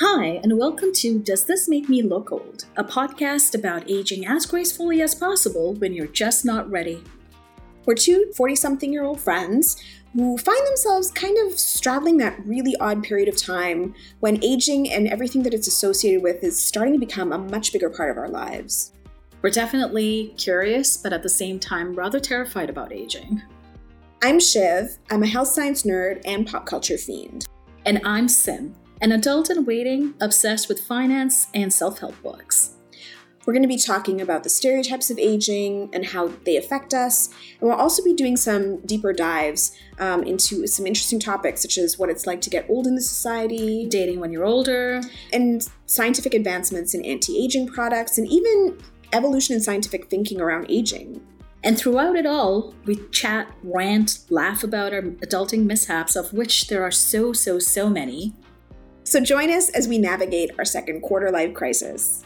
[0.00, 2.66] Hi, and welcome to Does This Make Me Look Old?
[2.76, 7.02] A podcast about aging as gracefully as possible when you're just not ready.
[7.84, 9.76] We're two 40 something year old friends
[10.12, 15.08] who find themselves kind of straddling that really odd period of time when aging and
[15.08, 18.28] everything that it's associated with is starting to become a much bigger part of our
[18.28, 18.92] lives.
[19.42, 23.42] We're definitely curious, but at the same time, rather terrified about aging.
[24.22, 27.48] I'm Shiv, I'm a health science nerd and pop culture fiend.
[27.84, 32.74] And I'm Sim, an adult in waiting obsessed with finance and self help books.
[33.46, 37.28] We're going to be talking about the stereotypes of aging and how they affect us.
[37.60, 41.98] And we'll also be doing some deeper dives um, into some interesting topics, such as
[41.98, 45.00] what it's like to get old in the society, dating when you're older,
[45.32, 48.76] and scientific advancements in anti aging products, and even
[49.14, 51.18] evolution in scientific thinking around aging.
[51.64, 56.82] And throughout it all, we chat, rant, laugh about our adulting mishaps, of which there
[56.82, 58.34] are so, so, so many.
[59.08, 62.22] So join us as we navigate our second quarter life crisis.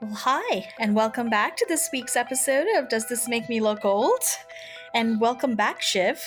[0.00, 3.84] Well, hi, and welcome back to this week's episode of Does This Make Me Look
[3.84, 4.22] Old?
[4.94, 6.24] And welcome back, Shiv.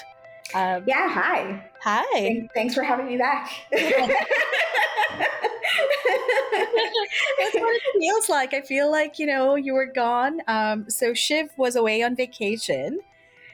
[0.54, 1.70] Um, yeah, hi.
[1.84, 2.50] Hi.
[2.54, 3.50] Thanks for having me back.
[3.72, 3.86] That's
[7.54, 8.54] what it feels like.
[8.54, 10.42] I feel like, you know, you were gone.
[10.48, 13.00] Um, so Shiv was away on vacation.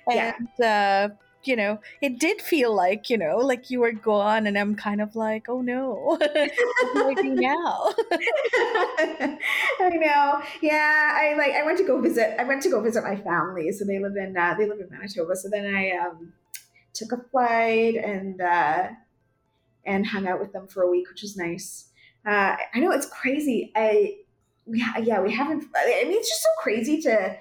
[0.07, 1.09] And yeah.
[1.11, 4.75] uh, you know, it did feel like, you know, like you were gone, and I'm
[4.75, 7.89] kind of like, oh no, what do I do now?
[9.79, 10.41] I know.
[10.61, 11.53] Yeah, I like.
[11.53, 12.39] I went to go visit.
[12.39, 13.71] I went to go visit my family.
[13.71, 15.35] So they live in uh, they live in Manitoba.
[15.35, 16.33] So then I um,
[16.93, 18.89] took a flight and uh,
[19.85, 21.89] and hung out with them for a week, which was nice.
[22.25, 23.71] Uh, I know it's crazy.
[23.75, 24.17] I
[24.65, 25.65] we, yeah, we haven't.
[25.75, 27.37] I mean, it's just so crazy to.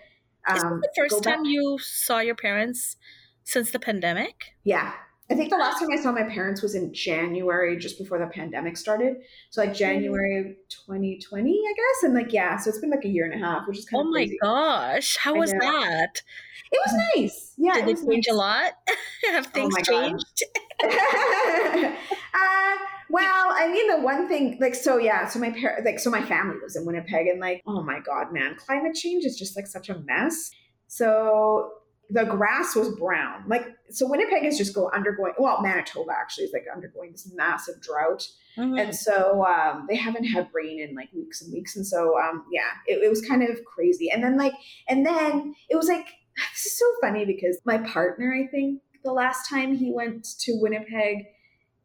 [0.48, 2.97] Um, Is the first time you saw your parents
[3.44, 4.54] since the pandemic?
[4.64, 4.92] Yeah.
[5.30, 8.26] I think the last time I saw my parents was in January, just before the
[8.26, 9.16] pandemic started.
[9.50, 12.02] So like January 2020, I guess.
[12.02, 14.00] And like yeah, so it's been like a year and a half, which is kind
[14.00, 14.08] oh of.
[14.08, 16.22] Oh my gosh, how was that?
[16.70, 17.54] It was nice.
[17.56, 18.34] Yeah, did it, it change nice.
[18.34, 18.72] a lot?
[19.31, 20.42] Have oh things oh changed?
[20.84, 22.76] uh,
[23.08, 26.25] well, I mean, the one thing, like, so yeah, so my parents, like, so my
[26.25, 29.66] family lives in Winnipeg, and like, oh my god, man, climate change is just like
[29.66, 30.50] such a mess.
[30.88, 31.70] So
[32.10, 33.44] the grass was brown.
[33.48, 37.80] Like so Winnipeg is just go undergoing well, Manitoba actually is like undergoing this massive
[37.80, 38.28] drought.
[38.58, 38.78] Mm-hmm.
[38.78, 41.76] And so um, they haven't had rain in like weeks and weeks.
[41.76, 44.10] And so um, yeah, it, it was kind of crazy.
[44.10, 44.54] And then like
[44.88, 46.06] and then it was like
[46.52, 50.58] this is so funny because my partner, I think, the last time he went to
[50.60, 51.26] Winnipeg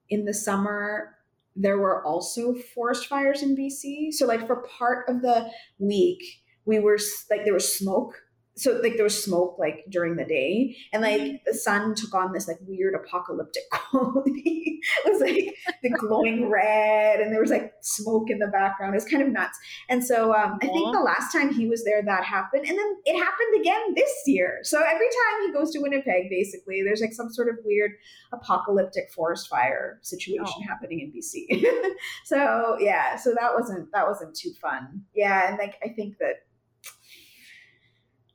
[0.09, 1.15] in the summer,
[1.55, 4.13] there were also forest fires in BC.
[4.13, 5.49] So like for part of the
[5.79, 6.21] week,
[6.65, 6.99] we were
[7.29, 8.13] like there was smoke
[8.57, 11.35] so like there was smoke like during the day and like mm-hmm.
[11.45, 14.79] the sun took on this like weird apocalyptic quality.
[15.05, 18.93] It was like the glowing red and there was like smoke in the background.
[18.93, 19.57] It was kind of nuts.
[19.89, 22.95] And so um, i think the last time he was there that happened and then
[23.05, 24.59] it happened again this year.
[24.63, 27.91] So every time he goes to winnipeg basically there's like some sort of weird
[28.33, 30.67] apocalyptic forest fire situation oh.
[30.67, 31.63] happening in bc
[32.25, 35.03] so yeah so that wasn't that wasn't too fun.
[35.13, 36.46] Yeah and like i think that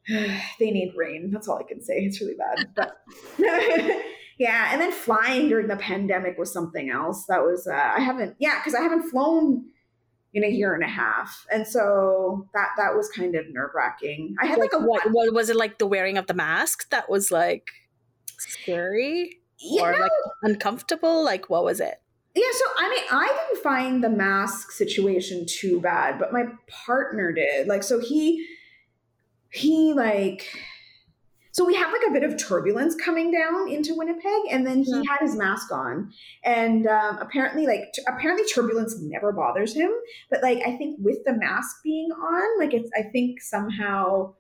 [0.59, 1.31] they need rain.
[1.31, 1.95] That's all I can say.
[1.99, 2.69] It's really bad.
[2.77, 2.97] But
[4.39, 7.27] yeah, and then flying during the pandemic was something else.
[7.29, 9.67] That was uh, I haven't yeah because I haven't flown
[10.35, 14.35] in a year and a half, and so that that was kind of nerve wracking.
[14.41, 16.91] I had like, like a what, what, was it like the wearing of the mask
[16.91, 17.69] that was like
[18.39, 19.39] scary
[19.79, 20.11] or know, like
[20.43, 21.23] uncomfortable?
[21.23, 22.01] Like what was it?
[22.35, 26.45] Yeah, so I mean, I didn't find the mask situation too bad, but my
[26.87, 27.67] partner did.
[27.67, 28.47] Like, so he
[29.53, 30.49] he like
[31.53, 34.91] so we have like a bit of turbulence coming down into Winnipeg, and then he
[34.91, 35.03] yeah.
[35.07, 36.11] had his mask on,
[36.43, 39.91] and um, apparently, like t- apparently, turbulence never bothers him.
[40.31, 44.33] But like, I think with the mask being on, like it's, I think somehow,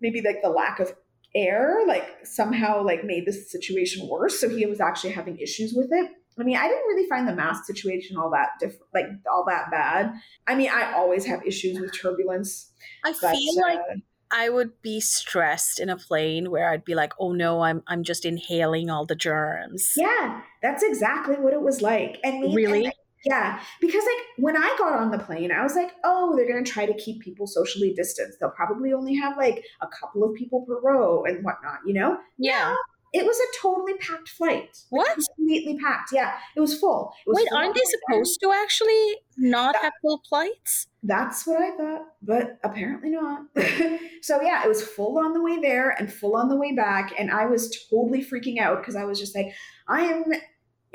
[0.00, 0.92] maybe like the lack of
[1.36, 4.40] air, like somehow like made this situation worse.
[4.40, 6.10] So he was actually having issues with it.
[6.38, 9.70] I mean, I didn't really find the mask situation all that different, like all that
[9.70, 10.14] bad.
[10.46, 12.70] I mean, I always have issues with turbulence.
[13.04, 13.96] I but, feel like uh,
[14.30, 18.02] I would be stressed in a plane where I'd be like, "Oh no, I'm I'm
[18.02, 22.18] just inhaling all the germs." Yeah, that's exactly what it was like.
[22.24, 22.94] And me, really, and,
[23.24, 26.64] yeah, because like when I got on the plane, I was like, "Oh, they're gonna
[26.64, 28.40] try to keep people socially distanced.
[28.40, 32.18] They'll probably only have like a couple of people per row and whatnot." You know?
[32.38, 32.74] Yeah.
[33.12, 34.78] It was a totally packed flight.
[34.88, 35.08] What?
[35.08, 36.10] Like, completely packed.
[36.12, 37.12] Yeah, it was full.
[37.26, 40.86] It was Wait, full aren't they supposed to actually not that, have full flights?
[41.02, 43.42] That's what I thought, but apparently not.
[44.22, 47.12] so yeah, it was full on the way there and full on the way back,
[47.18, 49.52] and I was totally freaking out because I was just like,
[49.88, 50.24] I am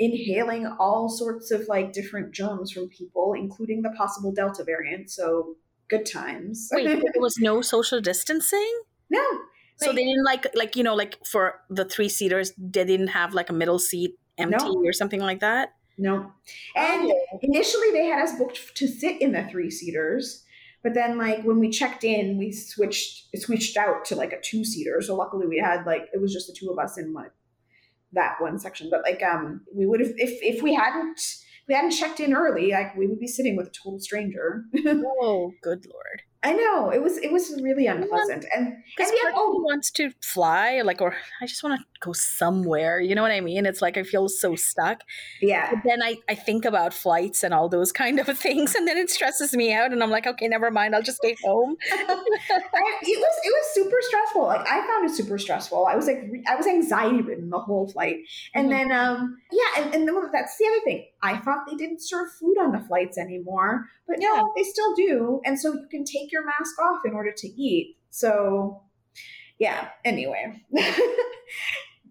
[0.00, 5.10] inhaling all sorts of like different germs from people, including the possible Delta variant.
[5.10, 5.54] So
[5.88, 6.68] good times.
[6.72, 8.80] Wait, there was no social distancing?
[9.10, 9.22] no.
[9.78, 13.34] So they didn't like like you know like for the three seaters they didn't have
[13.34, 14.82] like a middle seat empty No.
[14.84, 15.70] or something like that.
[15.96, 16.32] No.
[16.76, 17.38] And Oh.
[17.42, 20.44] initially they had us booked to sit in the three seaters.
[20.82, 24.40] But then like when we checked in, we switched it switched out to like a
[24.40, 25.00] two seater.
[25.02, 27.32] So luckily we had like it was just the two of us in like
[28.12, 28.88] that one section.
[28.90, 32.32] But like um we would have if if we hadn't if we hadn't checked in
[32.32, 34.64] early, like we would be sitting with a total stranger.
[35.20, 36.22] Oh, good lord!
[36.42, 36.90] I know.
[36.90, 38.46] It was it was really unpleasant.
[38.54, 42.12] And Because and part oh wants to fly, like, or I just want to go
[42.12, 43.00] somewhere.
[43.00, 43.66] You know what I mean?
[43.66, 45.02] It's like I feel so stuck.
[45.40, 45.70] yeah.
[45.70, 48.96] But then I, I think about flights and all those kind of things, and then
[48.96, 50.94] it stresses me out, and I'm like, okay, never mind.
[50.94, 51.76] I'll just stay home.
[51.92, 54.42] I, it was it was super stressful.
[54.42, 55.86] Like I found it super stressful.
[55.86, 56.18] I was like
[56.48, 58.16] I was anxiety ridden the whole flight.
[58.54, 58.70] And Mhm.
[58.70, 61.06] then um yeah, and, and then that's the other thing.
[61.22, 64.28] I thought they didn't serve food on the flights anymore, but Yeah.
[64.36, 65.40] no, they still do.
[65.44, 67.96] And so you can take your mask off in order to eat.
[68.10, 68.82] So
[69.58, 69.88] yeah.
[70.04, 70.62] Anyway,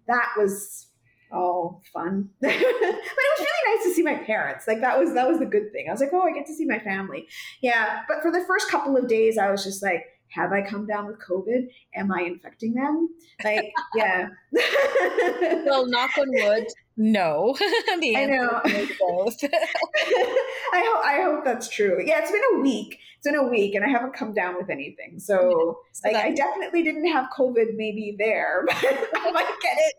[0.07, 0.88] that was
[1.31, 4.68] all fun, but it was really nice to see my parents.
[4.68, 5.88] Like that was that was the good thing.
[5.89, 7.27] I was like, oh, I get to see my family.
[7.62, 10.86] Yeah, but for the first couple of days, I was just like, have I come
[10.86, 11.68] down with COVID?
[11.95, 13.09] Am I infecting them?
[13.44, 14.27] Like, yeah.
[15.65, 16.65] Well, knock on wood,
[16.97, 17.55] no.
[17.99, 18.61] the I know.
[18.99, 19.38] both.
[19.44, 22.01] I hope I hope that's true.
[22.03, 22.99] Yeah, it's been a week.
[23.17, 25.17] It's been a week, and I haven't come down with anything.
[25.19, 27.75] So, So like, I definitely didn't have COVID.
[27.75, 29.95] Maybe there, but I might get it.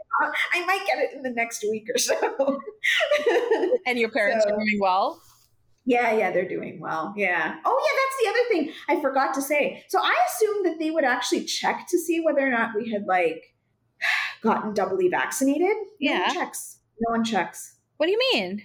[0.55, 2.61] I might get it in the next week or so.
[3.87, 5.21] and your parents So- are doing well.
[5.85, 7.15] Yeah, yeah, they're doing well.
[7.17, 7.57] Yeah.
[7.65, 9.83] Oh, yeah, that's the other thing I forgot to say.
[9.89, 13.05] So I assumed that they would actually check to see whether or not we had
[13.07, 13.43] like
[14.43, 15.75] gotten doubly vaccinated.
[15.99, 16.27] Yeah.
[16.27, 16.78] one checks.
[17.01, 17.77] No one checks.
[17.97, 18.63] What do you mean?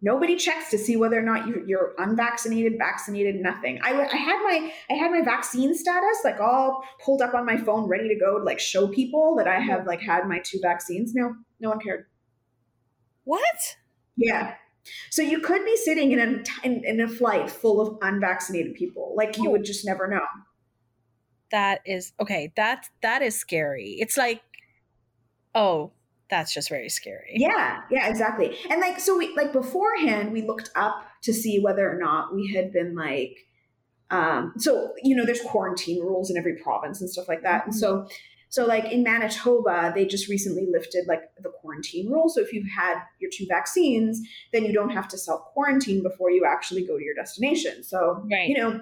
[0.00, 3.80] Nobody checks to see whether or not you, you're unvaccinated, vaccinated, nothing.
[3.82, 7.56] I, I had my I had my vaccine status like all pulled up on my
[7.56, 10.58] phone, ready to go to like show people that I have like had my two
[10.62, 11.14] vaccines.
[11.14, 12.06] No, no one cared.
[13.24, 13.76] What?
[14.16, 14.54] Yeah.
[15.10, 19.14] So you could be sitting in a in, in a flight full of unvaccinated people.
[19.16, 19.52] Like you Oh.
[19.52, 20.24] would just never know.
[21.50, 22.52] That is okay.
[22.56, 23.96] That that is scary.
[24.00, 24.42] It's like,
[25.54, 25.92] oh,
[26.30, 27.32] that's just very scary.
[27.34, 28.56] Yeah, yeah, exactly.
[28.70, 32.52] And like so we like beforehand we looked up to see whether or not we
[32.54, 33.46] had been like
[34.10, 37.66] um so you know there's quarantine rules in every province and stuff like that.
[37.66, 38.06] And so
[38.48, 42.28] so like in Manitoba they just recently lifted like the quarantine rule.
[42.28, 44.20] So if you've had your two vaccines,
[44.52, 47.84] then you don't have to self quarantine before you actually go to your destination.
[47.84, 48.48] So Right.
[48.48, 48.80] you know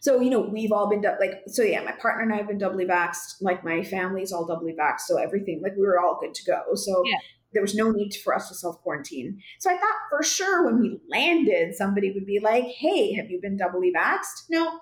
[0.00, 2.58] so you know we've all been like so yeah my partner and i have been
[2.58, 6.34] doubly vaxxed like my family's all doubly vaxxed so everything like we were all good
[6.34, 7.18] to go so Yeah.
[7.52, 10.80] there was no need for us to self quarantine so i thought for sure when
[10.80, 14.80] we landed somebody would be like hey have you been doubly vaxxed no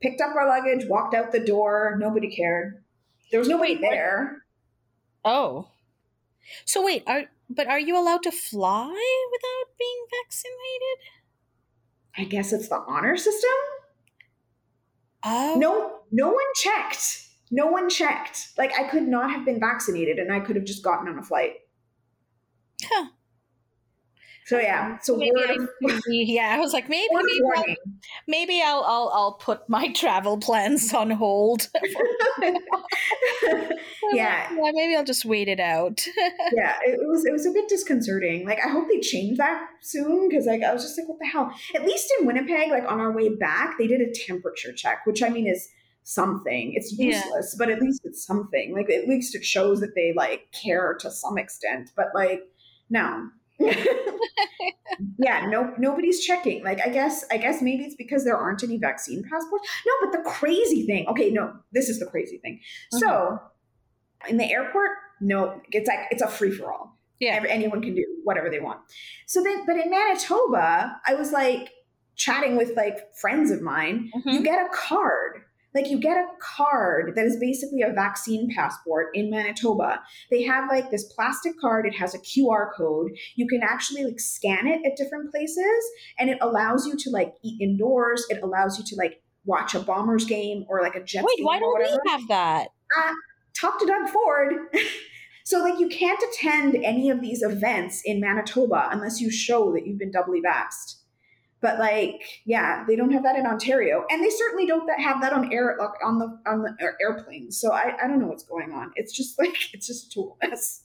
[0.00, 2.82] picked up our luggage walked out the door nobody cared
[3.30, 3.90] there was nobody Wait, what?
[3.90, 4.36] there
[5.22, 5.68] Oh.
[6.64, 8.86] So wait, are but are you allowed to fly
[9.32, 10.98] without being vaccinated?
[12.16, 13.50] i guess it's the honor system
[15.22, 15.54] Oh.
[15.58, 20.32] no no one checked no one checked like i could not have been vaccinated and
[20.32, 21.56] i could have just gotten on a flight
[22.82, 23.08] Huh.
[24.50, 27.40] So yeah, so Maybe word I of, should be- yeah, I was like, maybe, maybe,
[27.56, 27.64] I'll,
[28.26, 31.68] maybe I'll, I'll, I'll put my travel plans on hold.
[32.42, 32.58] yeah,
[34.12, 36.04] yeah, maybe I'll just wait it out.
[36.52, 38.44] yeah, it was it was a bit disconcerting.
[38.44, 41.26] Like I hope they change that soon because like I was just like, what the
[41.26, 41.54] hell?
[41.76, 45.22] At least in Winnipeg, like on our way back, they did a temperature check, which
[45.22, 45.68] I mean is
[46.02, 46.72] something.
[46.74, 47.14] It's Yeah.
[47.18, 48.74] useless, but at least it's something.
[48.74, 51.90] Like at least it shows that they like care to some extent.
[51.94, 52.42] But like
[52.92, 53.28] no.
[55.18, 56.62] Yeah, no nobody's checking.
[56.64, 59.68] Like I guess I guess maybe it's because there aren't any vaccine passports.
[59.86, 61.06] No, but the crazy thing.
[61.08, 62.60] Okay, no, this is the crazy thing.
[62.92, 63.38] So
[64.28, 64.90] in the airport,
[65.20, 66.98] no, it's like it's a free for all.
[67.18, 67.34] Yeah.
[67.34, 68.80] Every, anyone can do whatever they want.
[69.26, 71.70] So then, but in Manitoba, I was like
[72.16, 74.10] chatting with like friends of mine.
[74.24, 74.44] You Mhm.
[74.44, 75.42] get a card.
[75.74, 80.00] Like you get a card that is basically a vaccine passport in Manitoba.
[80.30, 81.86] They have like this plastic card.
[81.86, 83.12] It has a QR code.
[83.36, 85.84] You can actually like scan it at different places,
[86.18, 88.24] and it allows you to like eat indoors.
[88.30, 91.46] It allows you to like watch a Bombers game or like a Jets Wait, game
[91.46, 92.68] why don't whatever we have that?
[92.98, 93.12] Uh,
[93.54, 94.54] talk to Doug Ford.
[95.44, 99.86] so, like, you can't attend any of these events in Manitoba unless you show that
[99.86, 100.99] you've been doubly vaxxed.
[101.60, 105.32] But like, yeah, they don't have that in Ontario, and they certainly don't have that
[105.32, 107.58] on air like, on the on the air- airplanes.
[107.60, 108.92] So I, I don't know what's going on.
[108.96, 110.84] It's just like it's just a total mess.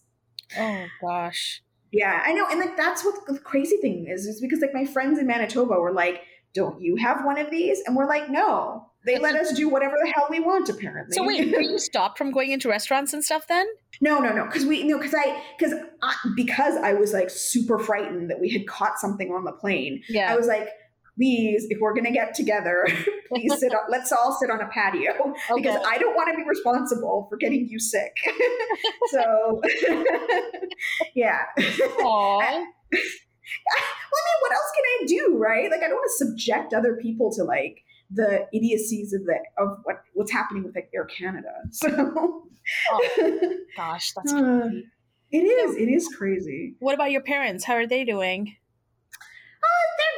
[0.57, 1.61] Oh gosh.
[1.91, 2.45] Yeah, I know.
[2.49, 5.79] And like that's what the crazy thing is, is because like my friends in Manitoba
[5.79, 6.21] were like,
[6.53, 7.81] Don't you have one of these?
[7.85, 8.91] And we're like, No.
[9.05, 11.15] They let us do whatever the hell we want, apparently.
[11.15, 13.67] So wait, were you stopped from going into restaurants and stuff then?
[14.01, 14.45] No, no, no.
[14.45, 18.49] Because we no, because I because I, because I was like super frightened that we
[18.49, 20.01] had caught something on the plane.
[20.09, 20.33] Yeah.
[20.33, 20.67] I was like,
[21.15, 22.87] please, if we're gonna get together,
[23.27, 23.81] please sit on.
[23.89, 25.13] Let's all sit on a patio
[25.55, 28.17] because I don't want to be responsible for getting you sick.
[29.11, 29.61] so,
[31.13, 31.43] yeah.
[31.57, 32.37] Aw.
[32.39, 35.69] well, I mean, what else can I do, right?
[35.69, 39.79] Like, I don't want to subject other people to like the idiocies of the of
[39.83, 41.51] what what's happening with like Air Canada.
[41.71, 42.43] So,
[43.77, 44.87] Gosh, that's Uh, crazy.
[45.31, 46.75] it is it is crazy.
[46.79, 47.63] What about your parents?
[47.65, 48.55] How are they doing?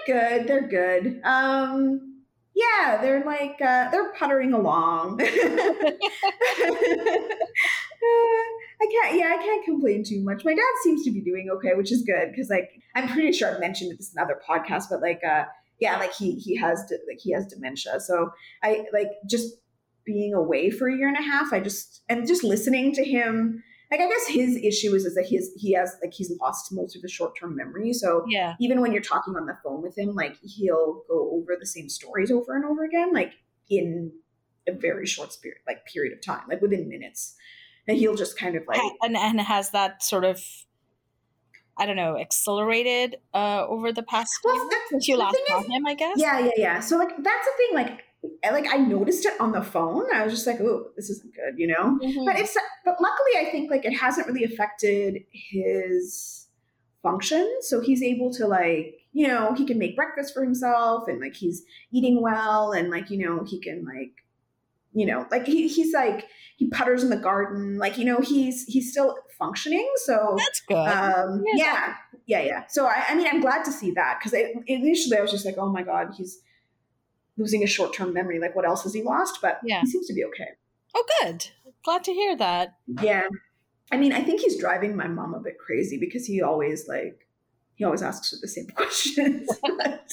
[0.07, 0.47] They're good.
[0.47, 1.19] They're good.
[1.25, 2.23] Um,
[2.55, 5.19] yeah, they're like uh, they're puttering along.
[5.21, 5.27] I
[8.91, 9.15] can't.
[9.17, 10.43] Yeah, I can't complain too much.
[10.45, 13.53] My dad seems to be doing okay, which is good because, like, I'm pretty sure
[13.53, 15.43] I've mentioned this in other podcasts, but like, uh,
[15.79, 17.99] yeah, like he he has like he has dementia.
[17.99, 18.31] So
[18.63, 19.55] I like just
[20.05, 21.53] being away for a year and a half.
[21.53, 23.63] I just and just listening to him.
[23.89, 26.95] Like, I guess his issue is is that his he has like he's lost most
[26.95, 27.93] of his short term memory.
[27.93, 28.55] So Yeah.
[28.59, 31.87] even when you're talking on the phone with him, like he'll go over the same
[31.87, 33.33] stories over and over again, like
[33.69, 34.11] in
[34.67, 37.35] a very short spirit, like period of time, like within minutes.
[37.87, 40.43] And he'll just kind of like, and and has that sort of
[41.79, 45.85] I don't know, accelerated uh over the past Well, since you last saw is- him,
[45.85, 46.17] I guess?
[46.19, 46.79] yeah, yeah, yeah.
[46.79, 48.03] So like that's the thing, like,
[48.51, 50.05] like I noticed it on the phone.
[50.13, 51.99] I was just like, oh, this isn't good, you know.
[52.03, 52.25] Mhm.
[52.25, 52.55] But it's
[52.85, 56.47] but luckily, I think like it hasn't really affected his
[57.03, 57.47] function.
[57.61, 61.35] So he's able to like, you know, he can make breakfast for himself, and like
[61.35, 64.13] he's eating well, and like you know he can like,
[64.93, 66.25] you know, like he, he's like
[66.57, 69.87] he putters in the garden, like you know he's he's still functioning.
[70.05, 70.75] So That's good.
[70.75, 71.65] um, Yeah.
[71.65, 71.93] yeah,
[72.25, 72.63] yeah, yeah.
[72.67, 74.33] So I, I mean, I'm glad to see that because
[74.67, 76.39] initially I was just like, oh my god, he's
[77.37, 78.39] losing his short term memory.
[78.39, 79.39] Like, what else has he lost?
[79.41, 79.81] But Yeah.
[79.81, 80.49] he seems to be okay.
[80.95, 81.47] oh good.
[81.83, 82.75] Glad to hear that.
[83.01, 83.27] Yeah.
[83.91, 87.27] I mean, I think he's driving my mom a bit crazy because he always like
[87.75, 89.47] he always asks her the same questions.
[89.61, 90.11] but, but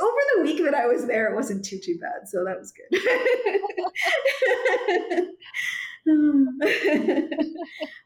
[0.00, 2.72] over the week that I was there, it wasn't too too bad, so that was
[2.72, 3.00] good.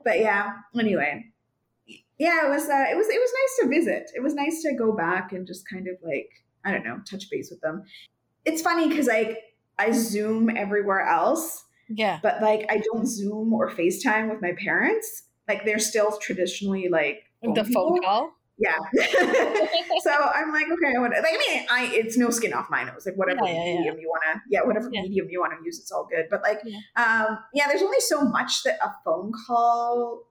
[0.05, 1.25] but yeah, anyway,
[2.19, 4.11] yeah, it was uh, it was it was nice to visit.
[4.15, 6.29] It was nice to go back and just kind of like
[6.65, 7.83] I don't know, touch base with them.
[8.45, 9.39] It's funny because like
[9.79, 12.21] I Zoom everywhere else Yeah.
[12.23, 15.25] but like I don't Zoom or FaceTime with my parents.
[15.49, 18.01] Like they're still traditionally like the phone people.
[18.03, 18.31] call.
[18.57, 18.77] Yeah.
[20.03, 23.05] so I'm like, okay, what, like, I mean, I it's no skin off my nose.
[23.07, 23.75] Like whatever Yeah, yeah, yeah.
[23.79, 25.03] medium you wanna, yeah, whatever Yeah.
[25.03, 26.27] medium you wanna use, it's all good.
[26.31, 26.79] But like, Yeah.
[26.97, 30.29] um, yeah, there's only so much that a phone call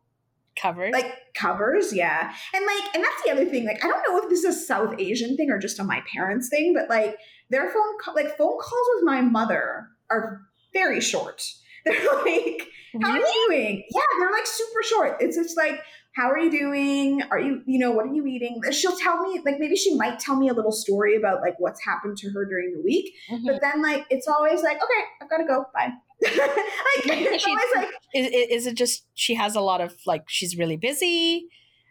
[0.56, 4.20] covers, like covers yeah and like and that's the other thing like i don't know
[4.20, 7.18] if this is a south asian thing or just a my parents thing but like
[7.50, 11.44] their phone call like phone calls with my mother are very short
[11.86, 12.68] they're like
[13.01, 15.82] how are you doing yeah they're like super short it's just like
[16.15, 19.41] how are you doing are you you know what are you eating she'll tell me
[19.46, 22.46] like maybe she might tell me a little story about like what's happened to her
[22.46, 23.46] during the week Mhm.
[23.48, 25.91] but then like it's always like okay i've got to go bye
[26.22, 28.27] like it's She- always like is,
[28.62, 31.48] is it just she has a lot of like she's really busy?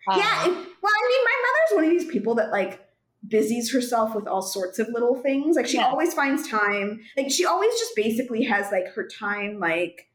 [0.09, 0.45] Um, yeah.
[0.47, 2.81] It, well, I mean, my mother's one of these people that like
[3.29, 5.57] busies herself with all sorts of little things.
[5.57, 5.87] Like she Yeah.
[5.89, 7.01] always finds time.
[7.17, 10.09] Like she always just basically has like her time like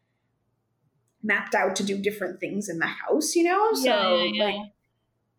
[1.28, 3.74] mapped out to do different things in the house, you know?
[3.74, 4.46] So Yeah, yeah, yeah.
[4.46, 4.72] like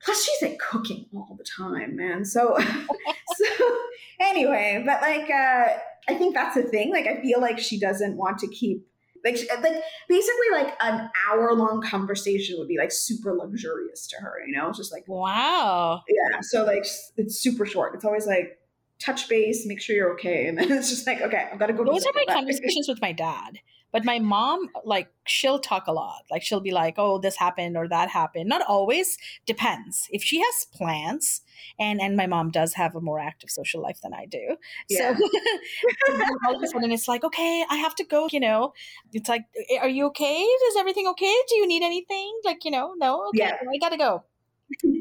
[0.01, 2.25] plus she's like cooking all the time, man.
[2.25, 2.57] So
[3.37, 3.77] so
[4.21, 5.79] anyway, but like uh
[6.11, 6.91] I think that's the thing.
[6.91, 8.87] Like I feel like she doesn't want to keep
[9.25, 14.35] like like basically like an hour long conversation would be like super luxurious to her,
[14.47, 14.69] you know?
[14.69, 16.03] It's just like Wow.
[16.09, 17.95] yeah, so like it's super short.
[17.95, 18.59] It's always like
[19.01, 21.73] touch base, make sure you're okay, and then it's just like okay, I've got to
[21.73, 21.85] go.
[21.85, 23.59] Those are my conversations with my dad.
[23.93, 26.23] But my mom, like, she'll talk a lot.
[26.31, 29.17] Like, she'll be like, "Oh, this happened or that happened." Not always.
[29.47, 30.07] Depends.
[30.11, 31.41] If she has plans,
[31.79, 34.57] and and my mom does have a more active social life than I do,
[34.91, 35.17] Yeah.
[35.17, 35.29] so
[36.47, 38.73] all of a sudden it's like, "Okay, I have to go." You know,
[39.13, 40.37] it's like, "Eh, "Are you okay?
[40.43, 41.35] Is everything okay?
[41.49, 43.57] Do you need anything?" Like, you know, no, okay, Yeah.
[43.75, 44.25] I gotta go.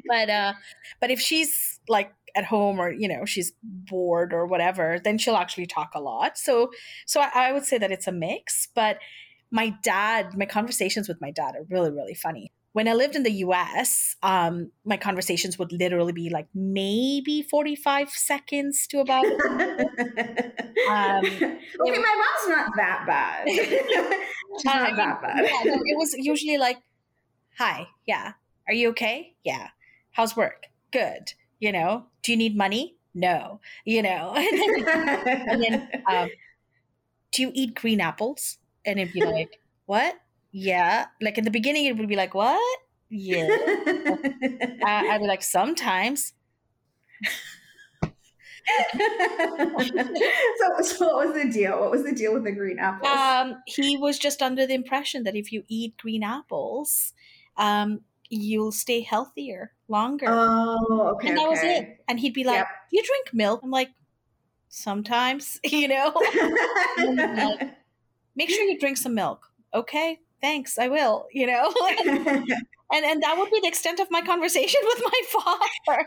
[0.08, 0.53] but uh,
[1.01, 5.36] but if she's like at home or you know she's bored or whatever, then she'll
[5.36, 6.38] actually talk a lot.
[6.38, 6.72] So
[7.05, 9.00] so I, I would say that it's a mix, but
[9.51, 12.51] my dad, my conversations with my dad are really, really funny.
[12.74, 18.10] When I lived in the US, um, my conversations would literally be like maybe 45
[18.10, 19.25] seconds to about.
[20.88, 23.50] Um, okay, my mom's not that bad.
[23.50, 25.43] She's not that bad.
[25.43, 26.77] yeah, no, it was usually like,
[27.57, 28.34] hi, yeah,
[28.67, 29.34] Are you okay?
[29.43, 29.69] Yeah.
[30.12, 30.67] How's work?
[30.91, 31.34] Good.
[31.60, 32.96] You know, do you need money?
[33.14, 33.60] No.
[33.86, 36.30] You know, and then, um,
[37.32, 38.58] do you eat green apples?
[38.86, 40.16] And it'd be like, what?
[40.52, 41.08] Yeah.
[41.20, 42.80] Like in the beginning, it would be like, what?
[43.10, 43.48] Yeah.
[43.48, 46.34] uh, I'd be like, sometimes.
[48.98, 51.80] so, so what was the deal?
[51.80, 53.10] What was the deal with the green apples?
[53.10, 57.14] Um, he was just under the impression that if you eat green apples,
[57.56, 60.25] um, you'll stay healthier longer.
[60.29, 61.29] oh, okay.
[61.29, 61.98] and that was it.
[62.08, 62.67] And he'd be like, Yep.
[62.91, 63.89] "Do you drink milk?" I'm like,
[64.70, 66.13] "Sometimes, you know."
[66.98, 67.70] like,
[68.36, 69.48] Make sure you drink some milk.
[69.74, 70.77] Okay, thanks.
[70.77, 71.27] I will.
[71.32, 71.74] You know.
[71.98, 76.06] and and that would be the extent of my conversation with my father.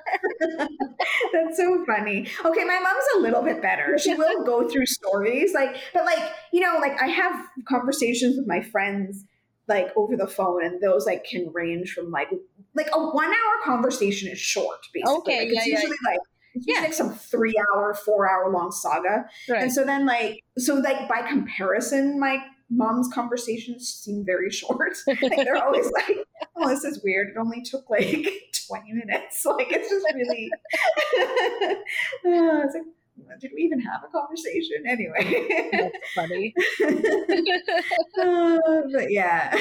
[1.32, 2.28] That's so funny.
[2.44, 3.98] Okay, my mom's a little bit better.
[3.98, 6.22] She will go through stories, like, but like,
[6.52, 9.24] you know, like I have conversations with my friends,
[9.68, 12.28] like over the phone, and those like can range from like,
[12.74, 15.14] like a one hour conversation is short, basically.
[15.18, 15.74] Okay, like, yeah, it's yeah.
[15.74, 16.18] usually like.
[16.52, 16.80] It's Yeah.
[16.80, 19.26] like some three hour, four hour long saga.
[19.48, 24.96] And so then, like, so like by comparison, my mom's conversations seem very short.
[25.06, 26.16] like they're always like,
[26.56, 27.28] "Oh, this is weird.
[27.28, 28.26] It only took like
[28.66, 29.44] twenty minutes.
[29.46, 30.50] Like it's just really."
[32.24, 35.70] Uh, it's like, did we even have a conversation anyway?
[35.72, 36.54] That's funny.
[38.20, 38.58] Uh,
[38.92, 39.56] but yeah.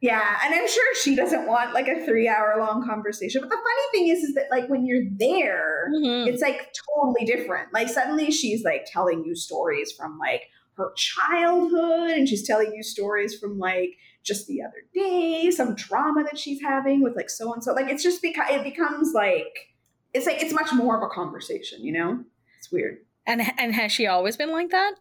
[0.00, 3.40] Yeah, and I'm sure she doesn't want like a three hour long conversation.
[3.40, 6.26] But the funny thing is, is that like when you're there, Mhm.
[6.28, 7.72] it's like totally different.
[7.72, 10.42] Like suddenly she's like telling you stories from like
[10.76, 13.90] her childhood and she's telling you stories from like
[14.22, 17.72] just the other day, some drama that she's having with like so and so.
[17.72, 19.70] Like it's just because it becomes like
[20.12, 22.24] it's like it's much more of a conversation, you know?
[22.58, 22.98] It's weird.
[23.26, 24.94] And and has she always been like that?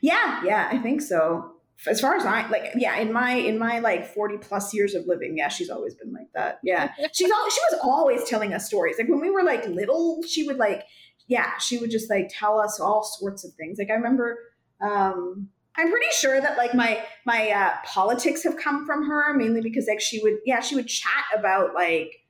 [0.00, 1.52] Yeah, yeah, I think so.
[1.86, 5.06] As far as I like, yeah, in my in my like forty plus years of
[5.06, 6.58] living, yeah, she's always been like that.
[6.62, 8.96] Yeah, she's all she was always telling us stories.
[8.98, 10.84] Like when we were like little, she would like,
[11.26, 13.78] yeah, she would just like tell us all sorts of things.
[13.78, 14.38] Like I remember,
[14.80, 19.60] um, I'm pretty sure that like my my uh, politics have come from her mainly
[19.60, 22.22] because like she would, yeah, she would chat about like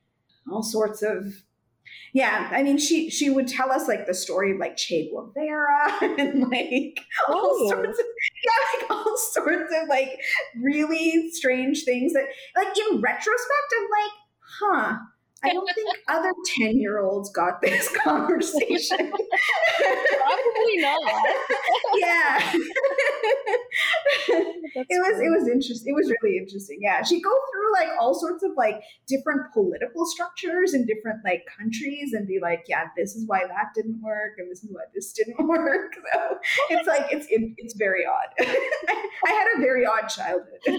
[0.51, 1.43] all sorts of
[2.13, 5.93] yeah, I mean, she she would tell us like the story of like Che Guevara
[6.19, 7.69] and like all Oh.
[7.69, 8.05] sorts of
[8.45, 10.21] yeah, like all sorts of like
[10.61, 12.25] really strange things that
[12.57, 14.13] like in retrospect, I'm like,
[14.61, 14.99] huh.
[15.45, 19.13] I don't think other 10 year olds got this conversation.
[19.13, 21.01] Probably not.
[21.97, 22.53] yeah.
[24.75, 25.27] That's it was funny.
[25.27, 25.93] it was interesting.
[25.93, 26.79] It was really interesting.
[26.81, 31.45] Yeah, she'd go through like all sorts of like different political structures in different like
[31.59, 34.83] countries and be like, yeah, this is why that didn't work, and this is why
[34.95, 35.95] this didn't work.
[36.13, 36.39] So
[36.71, 38.29] it's like it's it, it's very odd.
[38.39, 40.61] I had a very odd childhood.
[40.67, 40.79] Sounds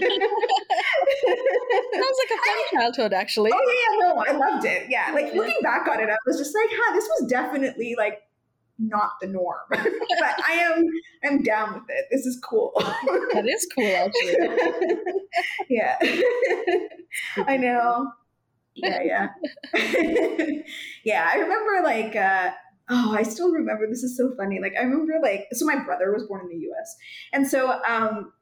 [2.18, 3.50] like a fun childhood, actually.
[3.52, 4.86] Oh yeah, no, I loved it.
[4.88, 8.22] Yeah, like looking back on it, I was just like, huh, this was definitely like
[8.78, 9.58] not the norm.
[9.70, 10.84] but I am
[11.24, 12.06] I'm down with it.
[12.10, 12.72] This is cool.
[13.32, 14.96] That is cool, actually.
[15.68, 15.98] yeah.
[17.36, 18.10] I know.
[18.74, 20.56] Yeah, yeah.
[21.04, 22.50] yeah, I remember like uh
[22.90, 24.60] oh, I still remember this is so funny.
[24.60, 26.96] Like I remember like so my brother was born in the US.
[27.32, 28.32] And so um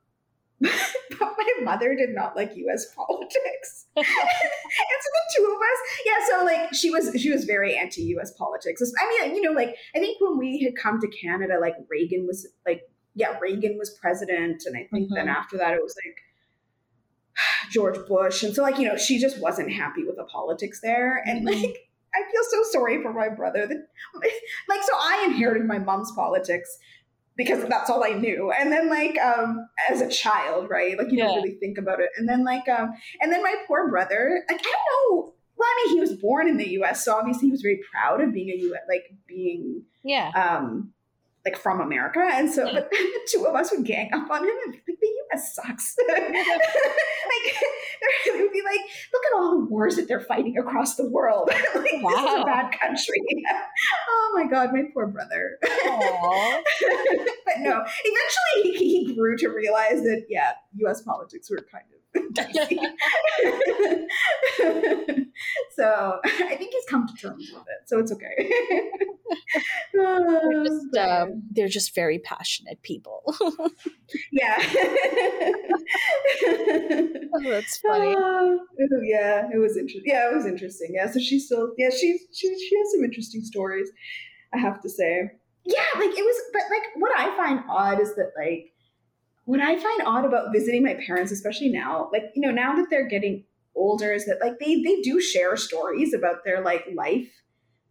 [1.19, 3.87] but my mother did not like US politics.
[3.97, 8.33] and so the two of us, yeah, so like she was she was very anti-US
[8.33, 8.83] politics.
[9.01, 12.27] I mean, you know, like I think when we had come to Canada, like Reagan
[12.27, 12.83] was like
[13.15, 15.35] yeah, Reagan was president, and I think then Mhm.
[15.35, 16.17] after that it was like
[17.71, 18.43] George Bush.
[18.43, 21.23] And so like, you know, she just wasn't happy with the politics there.
[21.27, 21.63] And Mhm.
[21.63, 21.77] like
[22.15, 23.89] I feel so sorry for my brother that
[24.69, 26.79] like so I inherited my mom's politics
[27.37, 28.51] because that's all I knew.
[28.51, 30.97] And then like um as a child, right?
[30.99, 31.27] Like you Yeah.
[31.27, 32.11] don't really think about it.
[32.17, 35.33] And then like um and then my poor brother, like I don't know.
[35.59, 38.21] Well, I mean, he was born in the US, so obviously he was very proud
[38.21, 40.31] of being a US like being Yeah.
[40.35, 40.93] um
[41.45, 42.21] like from America.
[42.21, 44.79] And so but then the two of us would gang up on him and be
[44.89, 45.97] like, the US sucks.
[46.09, 47.55] like
[48.25, 48.81] they would be like,
[49.13, 51.51] look at all the wars that they're fighting across the world.
[51.75, 53.23] like this is a bad country.
[54.09, 55.59] oh my god, my poor brother.
[57.45, 60.53] But no, eventually he, he grew to realize that yeah,
[60.87, 61.96] US politics were kind of.
[65.77, 67.87] so I think he's come to terms with it.
[67.87, 68.51] So it's okay.
[69.93, 73.23] They're just, um, they're just very passionate people.
[74.33, 74.57] yeah.
[77.35, 78.15] Oh, That's funny.
[78.17, 78.59] Oh,
[79.05, 80.03] yeah, it was interesting.
[80.05, 80.91] Yeah, it was interesting.
[80.93, 83.91] Yeah, so she's still yeah, she's she she has some interesting stories,
[84.55, 85.31] I have to say.
[85.65, 88.73] Yeah, like it was but like what I find odd is that like
[89.47, 92.89] what I find odd about visiting my parents, especially now, like, you know, now that
[92.91, 93.45] they're getting
[93.77, 97.29] older is that like they they do share stories about their like life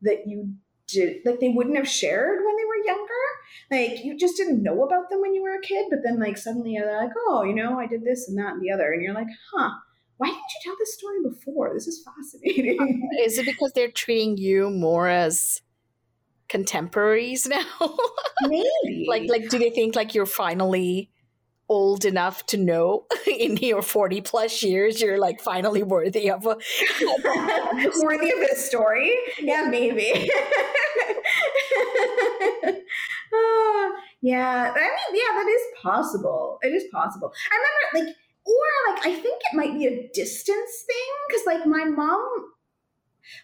[0.01, 0.53] that you
[0.87, 3.13] did like they wouldn't have shared when they were younger.
[3.71, 6.37] Like you just didn't know about them when you were a kid, but then like
[6.37, 9.01] suddenly you're like, oh, you know, I did this and that and the other, and
[9.01, 9.71] you're like, huh.
[10.17, 11.73] Why didn't you tell this story before?
[11.73, 13.09] This is fascinating.
[13.21, 15.61] Is it because they're treating you more as
[16.47, 17.97] contemporaries now?
[18.43, 19.07] Maybe.
[19.09, 21.09] like like do they think like you're finally
[21.67, 26.57] old enough to know in your 40 plus years you're like finally worthy of a
[28.01, 29.15] worthy of this story?
[29.39, 30.29] Yeah maybe.
[33.33, 33.89] Uh,
[34.21, 34.73] yeah.
[34.75, 36.59] I mean yeah that is possible.
[36.61, 37.31] It is possible.
[37.51, 41.65] I remember like or like i think it might be a distance thing because like
[41.65, 42.29] my mom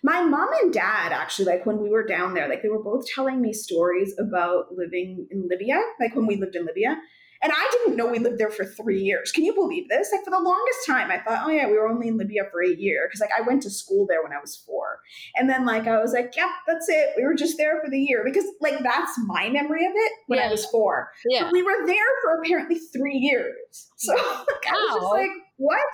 [0.04, 3.06] my mom and dad actually like when we were down there like they were both
[3.08, 6.98] telling me stories about living in libya like when we lived in libya
[7.44, 9.32] and I didn't know we lived there for three years.
[9.32, 10.12] Can you believe this?
[10.12, 12.64] Like for the longest time, I thought, oh yeah, we were only in Libya for
[12.64, 15.00] a year because like I went to school there when I was four,
[15.36, 17.10] and then like I was like, yep, that's it.
[17.18, 20.40] We were just there for the year because like that's my memory of it when
[20.40, 20.48] yeah.
[20.48, 21.12] I was four.
[21.26, 23.88] Yeah, but we were there for apparently three years.
[24.02, 25.94] So like, I was just like, what?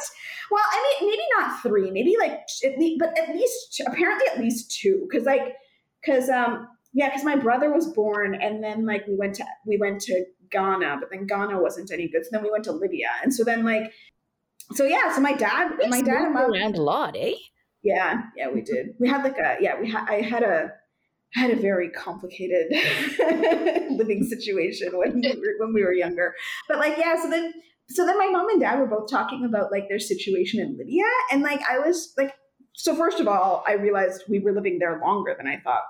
[0.50, 4.40] Well, I mean, maybe not three, maybe like at least, but at least apparently at
[4.40, 5.56] least two because like
[6.02, 9.78] because um yeah because my brother was born and then like we went to we
[9.78, 12.24] went to Ghana, but then Ghana wasn't any good.
[12.24, 13.10] So then we went to Libya.
[13.24, 13.92] And so then like
[14.74, 17.36] so yeah, so my dad it's my dad and mom around a lot, eh?
[17.84, 18.96] Yeah, yeah, we did.
[19.00, 20.72] We had like a yeah, we had I had a
[21.36, 22.68] I had a very complicated
[23.92, 26.34] living situation when we were, when we were younger.
[26.68, 27.54] But like yeah, so then
[27.90, 31.06] so then my mom and dad were both talking about like their situation in Libya
[31.32, 32.34] and like I was like
[32.78, 35.82] so first of all, I realized we were living there longer than I thought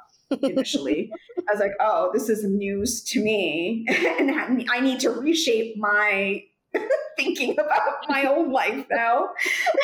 [0.42, 1.12] initially.
[1.40, 3.86] I was like, oh, this is news to me.
[4.20, 6.44] and I need to reshape my
[7.18, 9.30] thinking about my own life now.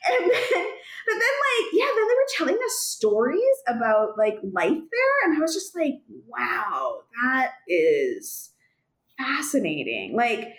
[0.09, 0.67] and then,
[1.07, 5.25] but then like, yeah, then they were telling us stories about like life there.
[5.25, 5.95] And I was just like,
[6.27, 8.51] wow, that is
[9.19, 10.17] fascinating.
[10.17, 10.55] Like,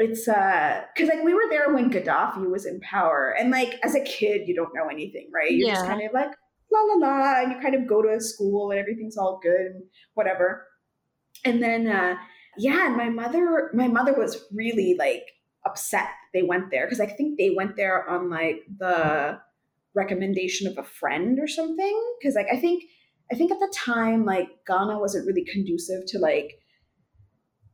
[0.00, 3.96] it's uh because like we were there when Gaddafi was in power and like as
[3.96, 5.74] a kid you don't know anything right you're yeah.
[5.74, 6.30] just kind of like
[6.72, 9.60] la la la, and you kind of go to a school and everything's all good
[9.60, 9.82] and
[10.14, 10.66] whatever.
[11.44, 12.16] And then uh
[12.56, 15.24] yeah, and my mother my mother was really like
[15.64, 19.40] upset they went there because I think they went there on like the
[19.94, 22.16] recommendation of a friend or something.
[22.22, 22.84] Cause like I think
[23.30, 26.58] I think at the time like Ghana wasn't really conducive to like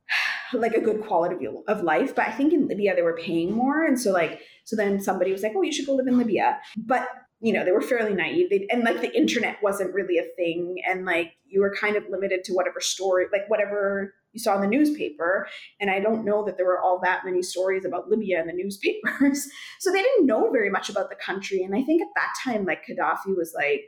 [0.52, 2.14] like a good quality of life.
[2.14, 5.32] But I think in Libya they were paying more, and so like so then somebody
[5.32, 7.08] was like, "Oh, you should go live in Libya." But
[7.44, 8.48] you know, they were fairly naive.
[8.48, 10.76] They, and like the internet wasn't really a thing.
[10.88, 14.62] And like you were kind of limited to whatever story, like whatever you saw in
[14.62, 15.46] the newspaper.
[15.78, 18.54] And I don't know that there were all that many stories about Libya in the
[18.54, 19.46] newspapers.
[19.78, 21.62] so they didn't know very much about the country.
[21.62, 23.84] And I think at that time, like Gaddafi was like,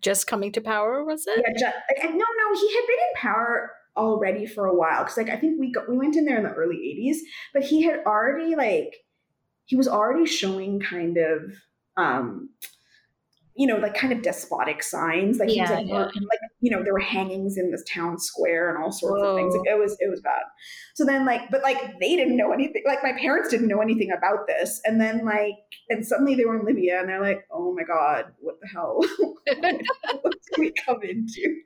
[0.00, 1.44] just coming to power, was it?
[1.46, 5.30] Yeah, just, no, no, he had been in power already for a while because like
[5.30, 7.18] I think we got we went in there in the early 80s,
[7.54, 8.96] but he had already like
[9.64, 11.54] he was already showing kind of
[11.96, 12.50] um
[13.56, 15.38] you know, like kind of despotic signs.
[15.38, 15.98] Like, yeah, like, yeah.
[15.98, 19.30] like, you know, there were hangings in this town square and all sorts Whoa.
[19.30, 19.54] of things.
[19.54, 20.42] Like, it was, it was bad.
[20.94, 22.82] So then, like, but like they didn't know anything.
[22.86, 24.80] Like, my parents didn't know anything about this.
[24.84, 25.54] And then, like,
[25.88, 28.98] and suddenly they were in Libya, and they're like, "Oh my god, what the hell?
[30.22, 31.60] what did we come into?"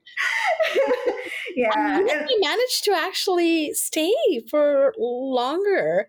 [1.56, 4.12] yeah, and they managed to actually stay
[4.50, 6.08] for longer.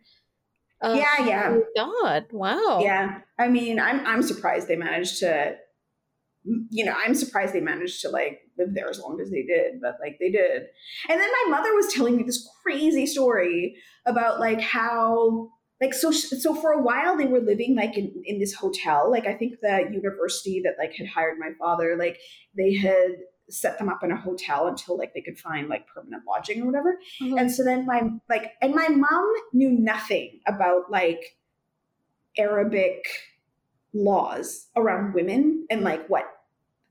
[0.84, 1.58] Yeah, yeah.
[1.58, 2.80] Oh god, wow.
[2.82, 5.56] Yeah, I mean, I'm I'm surprised they managed to
[6.44, 9.82] you know, I'm surprised they managed to like live there as long as they did,
[9.82, 10.64] but like they did.
[11.10, 13.76] And then my mother was telling me this crazy story
[14.06, 15.50] about like how
[15.82, 19.26] like so so for a while they were living like in, in this hotel like
[19.26, 22.20] i think the university that like had hired my father like
[22.56, 23.16] they had
[23.50, 26.68] set them up in a hotel until like they could find like permanent lodging or
[26.68, 27.38] whatever mm-hmm.
[27.38, 31.38] and so then my like and my mom knew nothing about like
[32.38, 33.06] arabic
[33.94, 36.26] laws around women and like what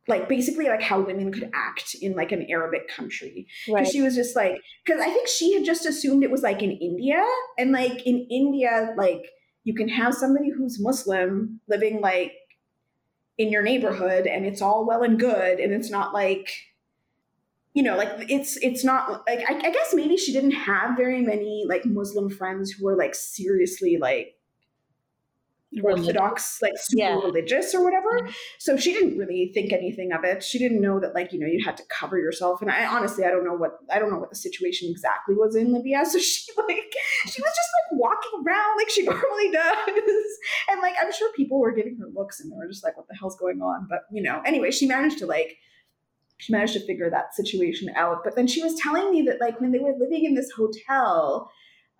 [0.08, 3.86] like basically like how women could act in like an arabic country because right.
[3.86, 6.72] she was just like because i think she had just assumed it was like in
[6.72, 7.24] india
[7.58, 9.26] and like in india like
[9.64, 12.32] you can have somebody who's muslim living like
[13.38, 16.50] in your neighborhood and it's all well and good and it's not like
[17.72, 21.22] you know like it's it's not like I, I guess maybe she didn't have very
[21.22, 24.34] many like muslim friends who were like seriously like
[25.84, 27.14] orthodox like super Yeah.
[27.14, 28.28] religious or whatever.
[28.58, 30.42] So she didn't really think anything of it.
[30.42, 32.60] She didn't know that like you know you had to cover yourself.
[32.60, 35.54] And i honestly i don't know what i don't know what the situation exactly was
[35.54, 36.04] in libya.
[36.04, 36.94] So she like
[37.26, 40.38] she was just like walking around like she normally does.
[40.70, 43.06] And like i'm sure people were giving her looks and they were just like what
[43.08, 43.86] the hell's going on?
[43.88, 45.56] But you know anyway she managed to like
[46.38, 48.24] she managed to figure that situation out.
[48.24, 51.50] But then she was telling me that like when they were living in this hotel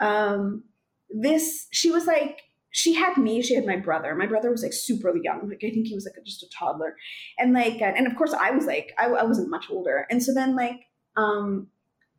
[0.00, 0.64] um
[1.10, 4.14] this she was like she had me she had my brother.
[4.14, 5.48] My brother was like super young.
[5.48, 6.96] Like i think he was like just a toddler.
[7.38, 10.06] And like and of course i was like i, I wasn't much older.
[10.10, 10.80] And so then like
[11.16, 11.68] um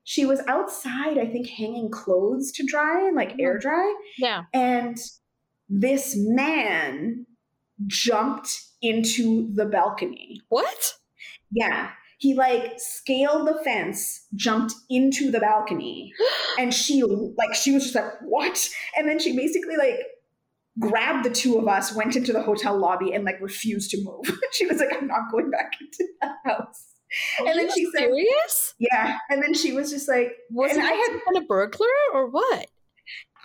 [0.04, 3.94] she was outside i think hanging clothes to dry and like air dry.
[4.18, 4.44] Yeah.
[4.54, 4.98] and
[5.70, 7.26] this man
[7.88, 10.42] jumped into the balcony.
[10.50, 10.94] What?
[11.52, 11.92] yeah.
[12.18, 16.14] He like scaled the fence jumped into the balcony.
[16.60, 18.70] And she like she was just like what?
[18.98, 19.96] And then she basically like
[20.80, 24.40] grabbed the two of us went into the hotel lobby and like refused to move.
[24.54, 26.88] She was like i'm not going back into that house.
[27.42, 28.74] Are And then she said- serious?
[28.80, 29.18] yeah.
[29.30, 32.68] And then she was just like Was I had- been a burglar or what?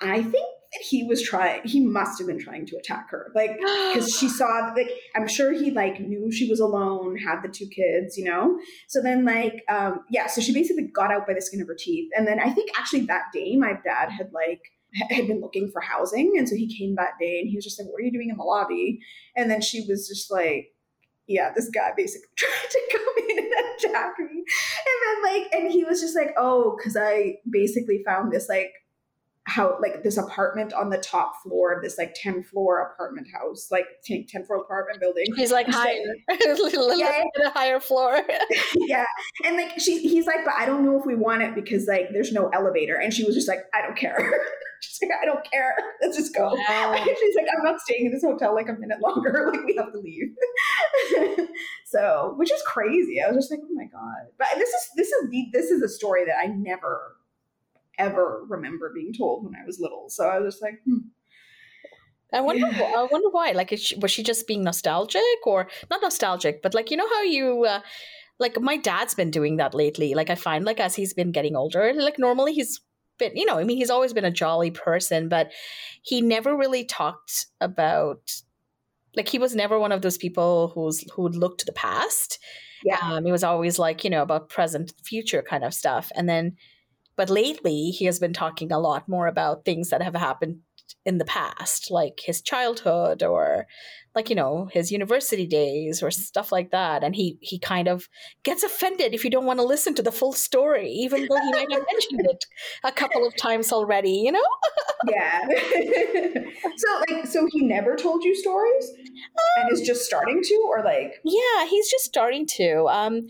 [0.02, 0.34] i think
[0.74, 3.52] that he was trying he must have been trying to attack her like
[3.94, 7.66] because she saw like i'm sure he like knew she was alone had the two
[7.74, 8.58] kids you know?
[8.88, 11.74] So then like um yeah so she basically got out by the skin of her
[11.78, 12.10] teeth.
[12.14, 14.60] And then i think actually that day my dad had like
[15.10, 17.78] had been looking for housing and so he came that day and he was just
[17.78, 19.00] like what are you doing in the lobby?
[19.36, 20.72] And then she was just like
[21.26, 24.44] yeah this guy basically tried to come in and attack me.
[24.44, 28.72] And then like and he was just like oh because i basically found this like
[29.48, 33.68] how like this apartment on the top floor of this like 10 floor apartment house
[33.70, 35.24] like 10, 10 floor apartment building.
[35.36, 37.22] He's like higher, like- a Yeah.
[37.54, 38.20] higher floor.
[38.74, 39.04] yeah.
[39.44, 42.08] And like she he's like but i don't know if we want it because like
[42.12, 42.96] there's no elevator.
[42.96, 44.16] And she was just like i don't care.
[44.82, 45.74] She's like i don't care.
[46.02, 46.50] Let's just go.
[46.52, 46.94] Oh, wow.
[46.96, 49.50] she's like i'm not staying in this hotel like a minute longer.
[49.52, 50.34] Like we have to leave.
[51.86, 53.22] So which is crazy.
[53.22, 54.26] I was just like oh my god.
[54.38, 57.15] But this is this is the this is a story that i never
[57.98, 60.98] ever remember being told when i was little so i was just like hmm.
[62.32, 62.66] I wonder.
[62.66, 62.92] Yeah.
[62.96, 63.52] I wonder why.
[63.52, 67.08] Like, is she, was she just being nostalgic, or not nostalgic, but like you know
[67.08, 67.80] how you, uh,
[68.38, 70.14] like my dad's been doing that lately.
[70.14, 72.80] Like I find like as he's been getting older, like normally he's
[73.18, 75.52] been, you know, I mean, he's always been a jolly person, but
[76.02, 78.42] he never really talked about.
[79.16, 82.38] Like he was never one of those people who's who would look to the past.
[82.84, 82.98] Yeah.
[83.02, 86.56] Um, he was always like you know about present, future kind of stuff, and then,
[87.16, 90.60] but lately he has been talking a lot more about things that have happened
[91.04, 93.66] in the past, like his childhood or
[94.14, 97.04] like you know his university days or stuff like that.
[97.04, 98.08] And he he kind of
[98.42, 101.50] gets offended if you don't want to listen to the full story even though he
[101.52, 102.44] might have mentioned it
[102.82, 104.48] a couple of times already you know?
[105.06, 105.46] Yeah.
[106.76, 108.92] So like so he never told you stories?
[109.56, 112.86] And is just starting to or like yeah he's just starting to.
[112.88, 113.28] Um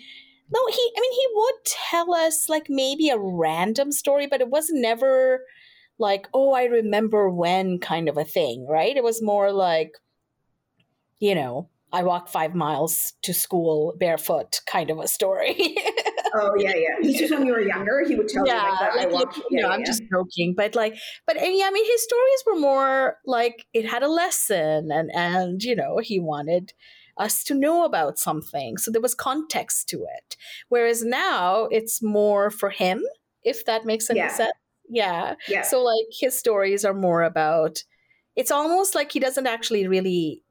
[0.52, 4.48] no he i mean he would tell us like maybe a random story but it
[4.48, 5.40] was never
[5.98, 8.96] like oh i remember when kind of a thing right?
[8.96, 9.92] It was more like
[11.18, 15.76] you know i walked five miles to school barefoot kind of a story.
[16.38, 16.96] Oh yeah yeah.
[17.00, 19.40] He's just when you were younger he would tell you like that like, i watched
[19.50, 22.44] yeah, know, yeah, I'm just joking, but like, but and yeah, I mean, his stories
[22.46, 26.72] were more like it had a lesson, and and you know, he wanted
[27.18, 30.36] us to know about something, so there was context to it.
[30.68, 33.02] Whereas now, it's more for him,
[33.42, 34.32] if that makes any Yeah.
[34.34, 34.52] sense.
[34.88, 35.34] Yeah.
[35.48, 35.62] yeah.
[35.62, 37.82] So like, his stories are more about.
[38.36, 40.42] It's almost like he doesn't actually really.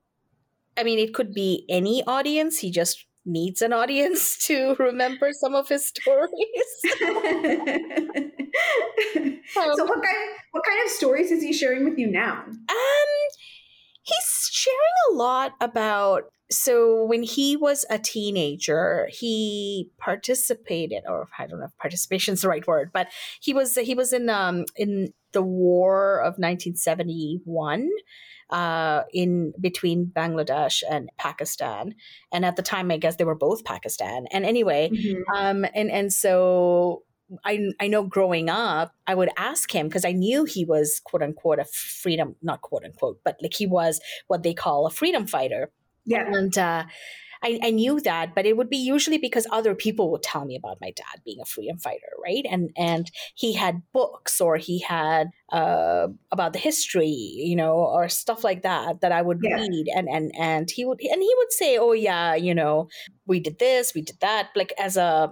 [0.78, 2.60] I mean, it could be any audience.
[2.60, 6.30] He just needs an audience to remember some of his stories.
[9.54, 13.12] so what kind what kind of stories is he sharing with you now Um,
[14.04, 14.80] he's sharing
[15.12, 16.24] a lot about.
[16.52, 22.42] So when he was a teenager, he participated, or I don't know if participation is
[22.42, 23.08] the right word, but
[23.42, 27.90] he was he was in um in the war of 1971
[28.50, 31.96] uh, in between Bangladesh and Pakistan,
[32.32, 34.28] and at the time, I guess they were both Pakistan.
[34.32, 34.92] And anyway,
[35.36, 37.04] um, and and so
[37.44, 41.24] I I know growing up, I would ask him because I knew he was quote
[41.24, 45.26] unquote a freedom, not quote unquote, but like he was what they call a freedom
[45.26, 45.72] fighter,
[46.06, 46.86] yeah and uh,
[47.44, 50.56] I, I knew that, but it would be usually because other people would tell me
[50.56, 52.46] about my dad being a freedom fighter, right?
[52.50, 58.10] And and he had books or he had uh, about the history, you know, or
[58.10, 59.50] stuff like that that I would Yeah.
[59.54, 62.88] read, and and and he would and he would say, oh yeah, you know,
[63.28, 65.32] we did this, we did that, like as a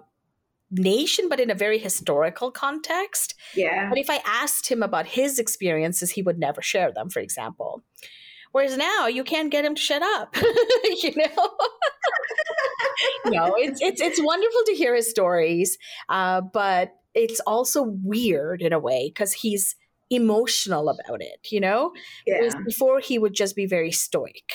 [0.71, 3.35] nation, but in a very historical context.
[3.53, 7.19] yeah But if I asked him about his experiences, he would never share them, for
[7.19, 7.83] example.
[8.53, 10.35] Whereas now you can't get him to shut up.
[11.03, 11.51] you know?
[13.25, 15.77] no, it's it's it's wonderful to hear his stories,
[16.09, 19.75] uh, but it's also weird in a way because he's
[20.09, 21.47] emotional about it.
[21.51, 21.93] You know,
[22.25, 22.49] Yeah.
[22.65, 24.53] before he would just be very stoic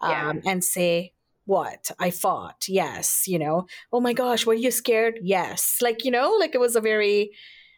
[0.00, 0.32] um, Yeah.
[0.52, 1.12] and say.
[1.46, 3.66] What I fought, yes, you know.
[3.92, 5.18] Oh my gosh, were you scared?
[5.22, 7.32] Yes, like you know, like it was a very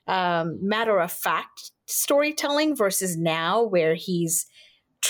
[0.07, 4.47] um, matter of fact storytelling versus now where he's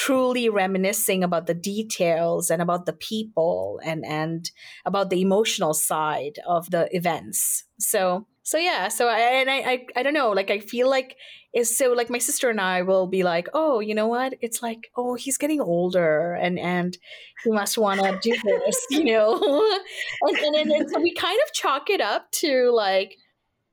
[0.04, 4.50] truly reminiscing about the details and about the people and and
[4.85, 7.64] about the emotional side of the events.
[7.78, 11.16] So so yeah so i and i i, I don't know like i feel like
[11.52, 14.35] is so like my sister and i will be like oh you know what?
[14.40, 16.96] It's like oh he's getting older and and
[17.42, 19.30] he must want to do this you know?
[20.22, 23.16] And, and, and, and so we kind of chalk it up to like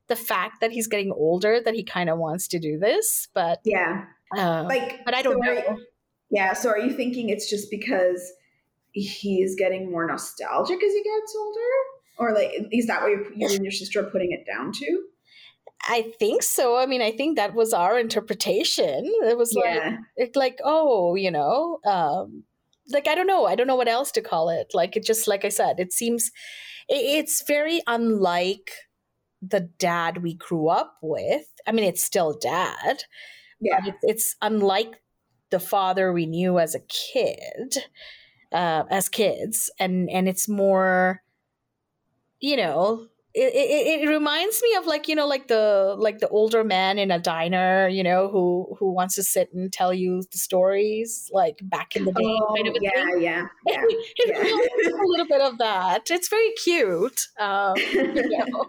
[0.08, 3.60] the fact that he's getting older that he kind of wants to do this but
[3.66, 4.06] Yeah.
[4.36, 5.54] uh, Like, but i don't so know.
[5.54, 5.86] you-
[6.34, 6.54] yeah.
[6.54, 8.22] So are you thinking it's just because
[8.92, 11.60] he's getting more nostalgic as he gets older?
[12.18, 15.04] Or like, is that what you and your sister are putting it down to?
[15.88, 16.78] I think so.
[16.78, 19.04] I mean, I think that was our interpretation.
[19.26, 19.98] It was like, Yeah.
[20.16, 22.44] it, like, oh, you know, um,
[22.90, 24.68] like I don't know, I don't know what else to call it.
[24.74, 26.32] Like it just, like I said, it seems,
[26.90, 28.72] it, it's very unlike
[29.42, 31.46] the dad we grew up with.
[31.68, 33.04] I mean, it's still dad,
[33.60, 33.92] Yeah.
[34.04, 35.02] it's unlike
[35.54, 37.78] the father we knew as a kid,
[38.52, 41.22] uh, as kids, and and it's more,
[42.40, 46.28] you know, it, it, it reminds me of like you know like the like the
[46.30, 50.24] older man in a diner, you know, who who wants to sit and tell you
[50.32, 53.22] the stories like back in the day, Oh, kind of yeah, thing.
[53.22, 53.82] yeah, yeah.
[53.90, 54.40] it yeah.
[54.40, 56.12] reminds a little bit of that.
[56.12, 57.28] It's very cute.
[57.40, 58.66] Um, you know.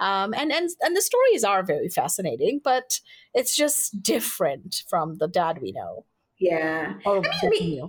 [0.00, 3.00] um, and and and the stories are very fascinating, but
[3.34, 6.04] it's just different from the dad we know
[6.40, 6.94] yeah.
[7.04, 7.84] or mean, we.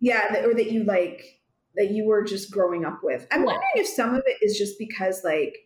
[0.00, 1.40] Yeah, that, or that you like
[1.76, 3.26] that you were just growing up with.
[3.30, 3.46] I'm Yeah.
[3.46, 5.56] wondering if some of it is just because like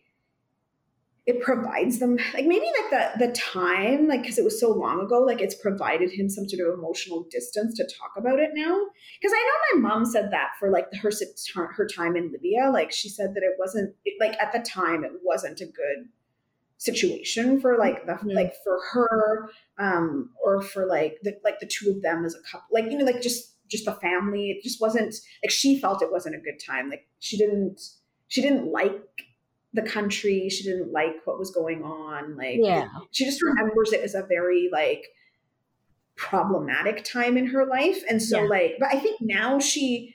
[1.25, 5.01] it provides them like maybe like the the time like because it was so long
[5.01, 8.79] ago like it's provided him some sort of emotional distance to talk about it now
[9.19, 9.41] because i
[9.73, 11.11] know my mom said that for like her
[11.75, 15.03] her time in libya like she said that it wasn't it, like at the time
[15.03, 16.07] it wasn't a good
[16.77, 18.33] situation for like the Mhm.
[18.35, 22.41] like for her um or for like the like the two of them as a
[22.51, 26.01] couple like you know like just just the family it just wasn't like she felt
[26.01, 27.81] it wasn't a good time like she didn't
[28.27, 29.01] she didn't like
[29.73, 32.87] the country she didn't like what was going on like Yeah.
[33.11, 35.05] she just remembers it as a very like
[36.15, 38.47] problematic time in her life and so Yeah.
[38.49, 40.14] like but i think now she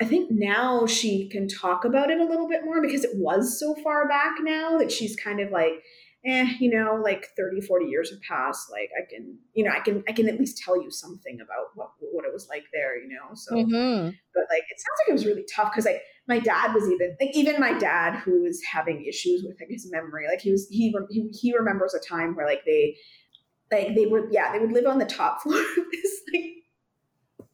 [0.00, 3.58] i think now she can talk about it a little bit more because it was
[3.58, 5.82] so far back now that she's kind of like
[6.26, 9.80] eh you know like 30 40 years have passed like i can you know i
[9.80, 13.00] can i can at least tell you something about what what it was like there
[13.00, 14.14] you know so Mhm.
[14.34, 17.16] but like it sounds like it was really tough because like my dad was even
[17.20, 20.68] like even my dad who was having issues with like his memory like he was
[20.68, 22.96] he he, he remembers a time where like they
[23.72, 26.44] like they would yeah they would live on the top floor of this like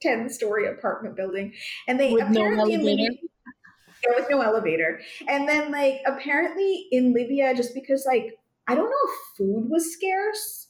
[0.03, 1.53] 10 story apartment building
[1.89, 2.77] and they With apparently?
[2.77, 8.75] Libya, yeah, with no elevator and then like apparently in Libya just because like I
[8.75, 10.69] don't know if food was scarce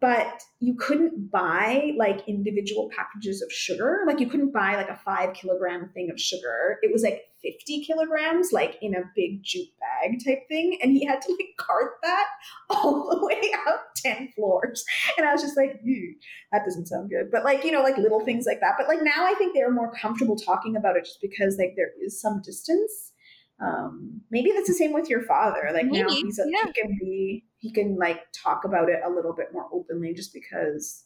[0.00, 4.04] but you couldn't buy like individual packages of sugar.
[4.06, 6.78] Like you couldn't buy like a five kilogram thing of sugar.
[6.82, 10.78] It was like 50 kilograms, like in a big jute bag type thing.
[10.82, 12.26] And he had to like cart that
[12.70, 14.84] all the way up 10 floors.
[15.16, 16.14] And I was just like, "Ew,
[16.52, 17.30] that doesn't sound good.
[17.32, 18.74] But like, you know, like little things like that.
[18.78, 21.90] But like now I think they're more comfortable talking about it just because like there
[22.04, 23.12] is some distance.
[23.60, 25.70] Um, maybe that's the same with your father.
[25.72, 26.64] Like now Maybe, he's a, yeah.
[26.66, 30.32] he can be he can like talk about it a little bit more openly just
[30.32, 31.04] because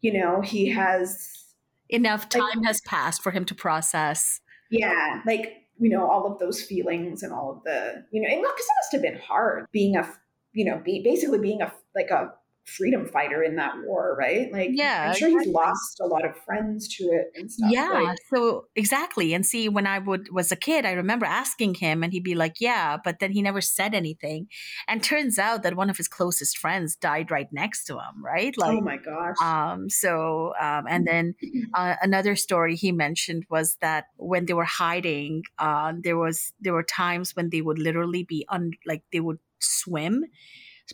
[0.00, 1.44] you know he has
[1.90, 4.40] Enough Like- time has passed for him to process.
[4.70, 8.66] yeah like you know all of those feelings and all of the you know because
[8.66, 10.12] it must have been hard being a
[10.52, 12.32] you know be, basically being a like a
[12.68, 15.52] freedom fighter in that war right like Yeah, i'm sure he's exactly.
[15.52, 19.34] lost a lot of friends to it and stuff Yeah, so exactly.
[19.34, 22.36] And see, when I would was a kid, I remember asking him, and he'd be
[22.36, 24.46] like, "Yeah," but then he never said anything.
[24.86, 28.22] And turns out that one of his closest friends died right next to him.
[28.24, 31.34] Right, like oh my gosh Um, so, um, and then
[31.74, 36.74] uh, another story he mentioned was that when they were hiding, uh, there was there
[36.74, 40.24] were times when they would literally be un like they would swim,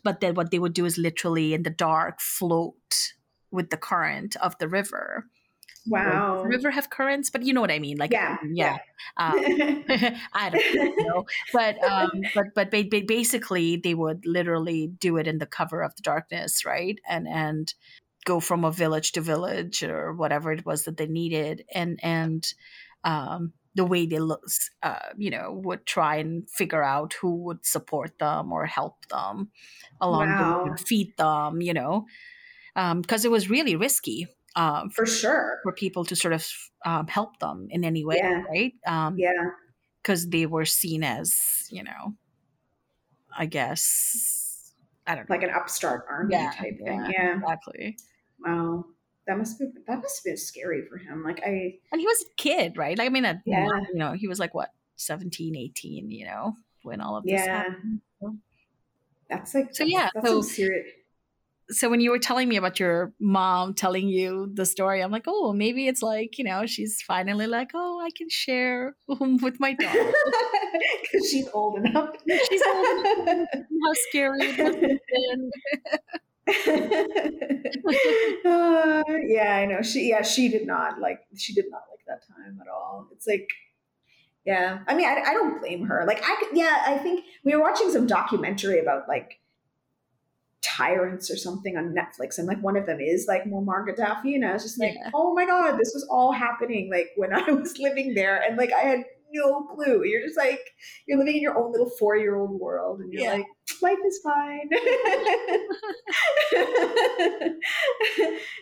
[0.03, 3.13] but then what they would do is literally in the dark float
[3.51, 5.27] with the current of the river.
[5.87, 7.99] wow river have currents, but you know what I mean.
[7.99, 8.79] Like, Yeah, yeah.
[9.17, 9.35] Um,
[10.33, 15.27] I don't know, but um, but but ba- ba- basically they would literally do it
[15.27, 16.99] in the cover of the darkness, right?
[17.09, 17.73] And and
[18.25, 22.55] go from a village to village or whatever it was that they needed and and
[23.05, 24.43] um, the way they look
[24.83, 29.51] uh, you know would try and figure out who would support them or help them
[30.01, 30.39] along Wow.
[30.65, 32.07] the way, feed them you know
[32.75, 35.59] because it was really risky um, For sure.
[35.63, 36.47] for people to sort of
[36.87, 38.45] um, help them in any way Yeah.
[38.51, 39.51] right um, Yeah.
[40.03, 42.15] because they were seen as you know
[43.37, 44.75] i guess
[45.07, 46.87] i don't know Like an upstart army Yeah, type yeah.
[46.87, 47.13] thing.
[47.13, 47.35] Yeah.
[47.37, 47.97] exactly
[48.41, 48.85] Wow.
[49.27, 51.23] That must be that must have been scary for him.
[51.25, 53.67] Like I and he was a kid right like i mean a, Yeah.
[53.93, 57.63] you know he was like what 17 18 you know when all of this Yeah.
[57.65, 58.01] happened
[59.31, 60.87] that's like So, yeah, that's so- serious
[61.71, 65.25] so when you were telling me about your mom telling you the story i'm like
[65.27, 69.73] oh maybe it's like you know she's finally like oh i can share with my
[69.73, 70.13] daughter
[71.03, 72.11] because she's old enough.
[72.51, 75.51] she's old enough how scary it have been.
[78.45, 79.83] uh, yeah, I know.
[79.83, 83.09] She yeah, she did not like she did not like that time at all.
[83.13, 83.49] It's like
[84.45, 84.81] yeah.
[84.87, 86.05] I mean, I, I don't blame her.
[86.07, 89.41] Like I yeah, I think we were watching some documentary about like
[90.61, 94.45] tyrants or something on Netflix and like one of them is like Muammar Gaddafi and
[94.45, 95.11] I was just like, Yeah.
[95.15, 98.73] "Oh my god, this was all happening like when I was living there." And like
[98.73, 100.05] I had no clue.
[100.05, 100.61] You're just like
[101.07, 103.33] you're living in your own little 4-year-old world and you're Yeah.
[103.35, 103.47] like,
[103.83, 104.69] "Life is fine."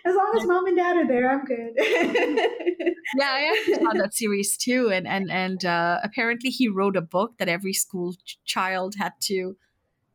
[0.05, 1.73] as long as mom and dad are there, I'm good.
[3.19, 7.01] yeah i actually saw that series too and and and uh, apparently he wrote a
[7.03, 9.57] book that every school ch- child had to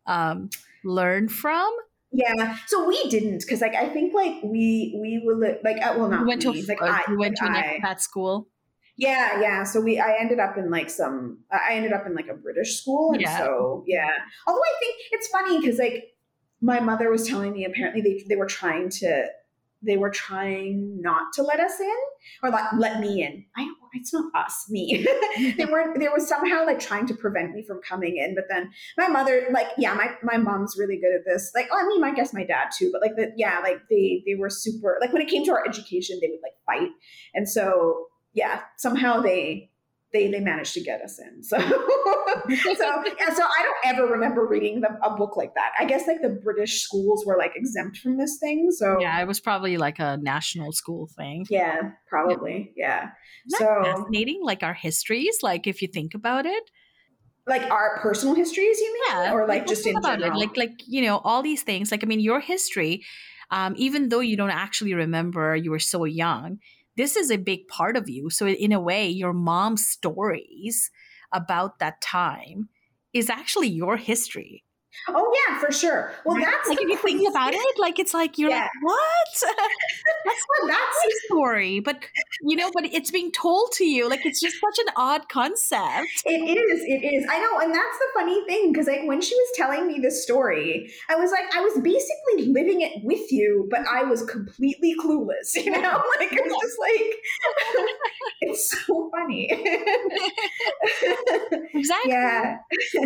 [0.05, 0.49] um,
[0.83, 1.69] learn from
[2.13, 5.93] yeah, so we didn't because like I think like we we were li- like uh,
[5.97, 7.99] well not you went to we, a, like I went to like an I- expat
[7.99, 8.47] school
[8.97, 12.27] yeah yeah so we I ended up in like some I ended up in like
[12.27, 13.37] a British school and Yeah.
[13.37, 14.09] so yeah.
[14.45, 16.15] Although I think it's funny because like
[16.61, 19.27] my mother was telling me apparently they they were trying to
[19.83, 21.95] they were trying not to let us in
[22.41, 23.45] or like let me in.
[23.55, 25.05] I it's not us me.
[25.57, 28.71] They weren't they were somehow like trying to prevent me from coming in but then
[28.97, 31.51] my mother like yeah my, my mom's really good at this.
[31.53, 34.23] Like oh, i mean i guess my dad too but like the, yeah like they
[34.25, 36.89] they were super like when it came to our education they would like fight.
[37.35, 39.69] And so yeah somehow they
[40.13, 41.57] they they managed to get us in so.
[42.49, 42.53] So
[43.19, 45.71] yeah so i don't ever remember reading the, a book like that.
[45.79, 48.99] I guess like the british schools were like exempt from this thing so.
[49.01, 51.45] Yeah it was probably like a national school thing.
[51.49, 53.09] Yeah probably yeah.
[53.49, 56.63] That so fascinating like our histories like if you think about it?
[57.45, 59.03] Like our personal histories you mean?
[59.09, 60.39] Yeah or like just in about general?
[60.39, 63.03] it like like you know all these things like i mean your history
[63.49, 66.59] um, even though you don't actually remember you were so young
[66.97, 70.89] this is a big part of you so in a way your mom's stories
[71.31, 72.69] about that time
[73.13, 74.63] is actually your history
[75.09, 76.13] Oh yeah, for sure.
[76.25, 76.45] Well, Right?
[76.45, 78.61] that's like if you think about it like it's like you're Yeah.
[78.63, 79.27] like what
[80.25, 81.97] that's Well, that's my story but
[82.41, 86.07] you know but it's being told to you like it's just such an odd concept
[86.25, 86.81] it is.
[86.83, 87.25] It is.
[87.29, 90.23] I know, and that's the funny thing because like when she was telling me this
[90.23, 94.95] story, I was like, I was basically living it with you, but I was completely
[94.99, 95.55] clueless.
[95.55, 95.79] You know,
[96.19, 97.15] like it's just like
[98.41, 99.49] it's so funny.
[101.73, 102.57] exactly yeah.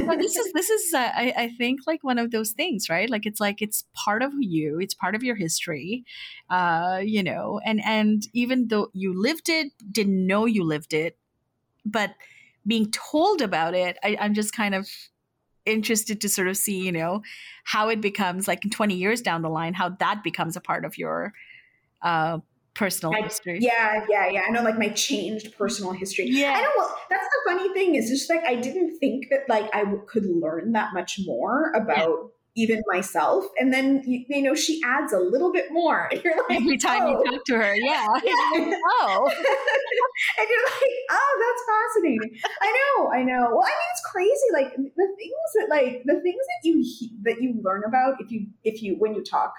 [0.05, 3.09] but this is this is uh, I, I think like one of those things right
[3.09, 6.03] like it's like it's part of you it's part of your history
[6.49, 11.17] uh you know and and even though you lived it didn't know you lived it
[11.85, 12.15] but
[12.65, 14.87] being told about it I, i'm just kind of
[15.65, 17.21] interested to sort of see you know
[17.63, 20.85] how it becomes like in 20 years down the line how that becomes a part
[20.85, 21.33] of your
[22.01, 22.39] uh
[22.73, 24.41] personal I- history Yeah, yeah, yeah.
[24.47, 26.27] I know, like my changed personal history.
[26.29, 26.53] Yeah.
[26.57, 26.69] I know.
[26.77, 30.05] Well, that's the funny thing is just like I didn't think that like I w-
[30.07, 35.13] could learn that much more about even myself, and then you, you know she adds
[35.13, 36.09] a little bit more.
[36.11, 37.23] And you're like, every time oh.
[37.23, 38.31] you talk to her yeah Yeah.
[39.01, 39.31] oh
[40.39, 41.63] and you're like, oh, that's
[41.95, 42.39] fascinating.
[42.61, 43.49] I know, I know.
[43.51, 44.47] Well, I mean, it's crazy.
[44.53, 46.83] Like the things that, like the things that you
[47.23, 49.53] that you learn about if you if you when you talk,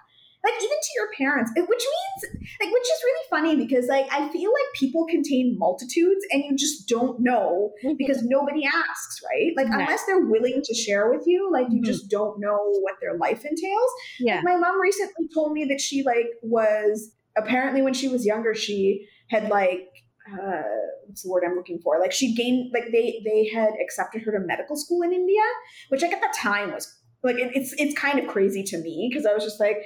[0.45, 4.29] like even to your parents, which means like which is really funny because like I
[4.31, 9.53] feel like people contain multitudes and you just don't know because nobody asks, right?
[9.57, 11.85] Like unless they're willing to share with you, like you Mhm.
[11.85, 13.91] just don't know what their life entails.
[14.19, 18.55] yeah My mom recently told me that she like was apparently when she was younger,
[18.55, 19.89] she had like
[20.33, 20.63] uh,
[21.07, 21.99] what's the word I'm looking for?
[22.01, 25.43] Like she gained like they they had accepted her to medical school in India,
[25.89, 29.09] which like at the time was like it, it's it's kind of crazy to me
[29.09, 29.79] because I was just like.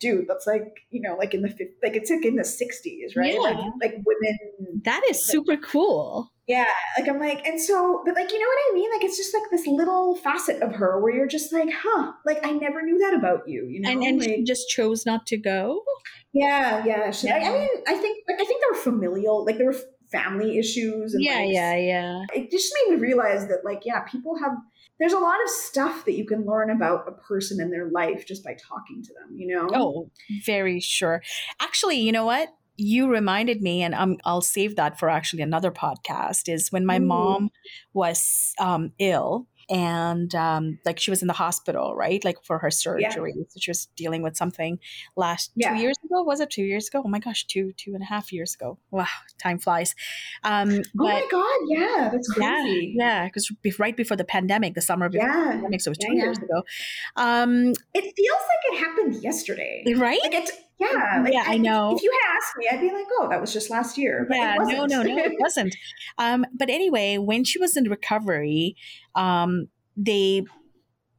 [0.00, 1.48] Dude, that's like you know, like in the
[1.82, 3.38] like it's like in the '60s, right?
[3.40, 3.70] Like Yeah.
[3.80, 6.66] like women that is super cool yeah,
[6.98, 8.90] like I'm like, and so, but like, you know what I mean?
[8.90, 12.44] Like, it's just like this little facet of her where you're just like, huh, like
[12.44, 13.88] I never knew that about you, you know?
[13.88, 15.84] and and like, she just chose not to go
[16.32, 17.12] Yeah, yeah.
[17.12, 19.76] Should I, I mean, I think like I think they were familial, like there were
[20.10, 21.14] family issues.
[21.14, 22.22] And, Yeah, like, yeah, yeah.
[22.34, 24.52] It just made me realize that, like, yeah, people have.
[24.98, 28.26] There's a lot of stuff that you can learn about a person and their life
[28.26, 29.36] just by talking to them.
[29.36, 29.68] You know.
[29.74, 30.10] Oh,
[30.44, 31.22] very sure.
[31.60, 32.48] Actually, you know what?
[32.76, 36.52] You reminded me, and um, I'll save that for actually another podcast.
[36.52, 37.06] Is when my Ooh.
[37.06, 37.50] mom
[37.92, 42.24] was um, ill and um, like she was in the hospital, right?
[42.24, 43.34] Like for her surgery.
[43.48, 44.78] So she was dealing with something
[45.16, 45.74] last Yeah.
[45.74, 46.22] two years ago.
[46.22, 47.02] Was it two years ago?
[47.04, 48.78] Oh my gosh, two two and a half years ago.
[48.90, 49.06] Wow,
[49.38, 49.94] time flies.
[50.44, 51.60] Um, Oh but my god!
[51.68, 52.94] Yeah, that's crazy.
[52.98, 55.50] yeah, because right before the pandemic, the summer before the Yeah.
[55.52, 56.62] pandemic, so it was two Yeah, years ago.
[57.16, 59.84] Um, It feels like it happened yesterday.
[59.96, 60.20] right?
[60.22, 61.20] Like it's yeah.
[61.22, 61.94] Like Yeah, I know.
[61.94, 64.36] If you had asked me, I'd be like, "Oh, that was just last year." But
[64.36, 65.76] yeah no no no it wasn't
[66.18, 68.76] um but anyway when she was in recovery
[69.14, 70.44] um they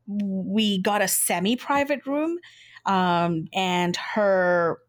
[0.08, 2.38] we got a semi-private room
[2.86, 4.80] um and her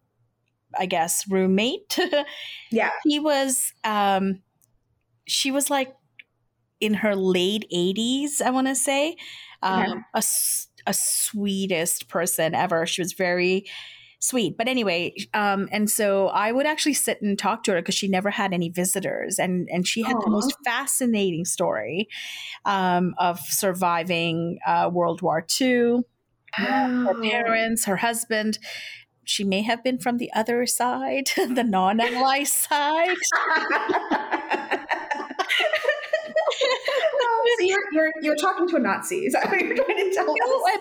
[0.78, 1.98] i guess roommate
[2.70, 2.90] yeah.
[3.04, 4.40] he was um
[5.26, 5.94] she was like
[6.80, 9.16] in her late 80s i want to say
[9.62, 10.00] um Okay.
[10.14, 10.22] a,
[10.86, 13.64] a sweetest person ever she was very
[14.22, 17.94] sweet but anyway um and so i would actually sit and talk to her because
[17.94, 22.08] she never had any visitors and and she had the most fascinating story
[22.64, 26.02] um of surviving uh world war ii
[26.54, 28.58] her parents, her husband.
[29.24, 33.16] She may have been from the other side, the non-ally side.
[37.24, 39.26] Oh, so you're, you're you're talking to a Nazi.
[39.26, 40.32] Is that what you're trying to tell No,
[40.64, 40.80] us?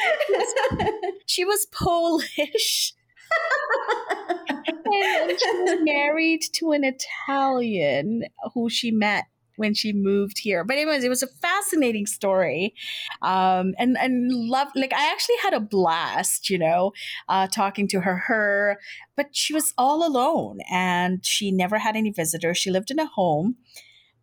[1.26, 2.94] She was Polish.
[4.86, 8.24] and she was married to an Italian
[8.54, 9.26] who she met
[9.58, 10.64] when she moved here.
[10.64, 12.74] But anyways, it was a fascinating story,
[13.20, 14.68] um, and and love.
[14.74, 16.92] Like I actually had a blast, you know,
[17.28, 18.16] uh, talking to her.
[18.16, 18.78] Her,
[19.16, 22.56] but she was all alone, and she never had any visitors.
[22.56, 23.56] She lived in a home,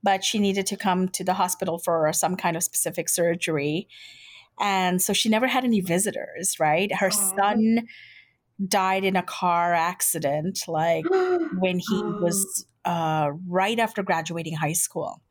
[0.02, 3.88] but she needed to come to the hospital for some kind of specific surgery.
[4.60, 6.94] And so she never had any visitors, right?
[6.94, 7.36] Her Aw.
[7.36, 7.88] son
[8.68, 11.06] died in a car accident, like
[11.60, 15.22] when he was uh, right after graduating high school,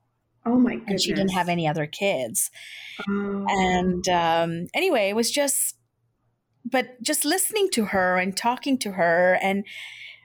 [0.44, 0.90] oh my goodness.
[0.90, 2.50] and she didn't have any other kids.
[3.08, 3.46] Oh.
[3.48, 5.76] And um, anyway, it was just,
[6.64, 9.64] but just listening to her and talking to her, and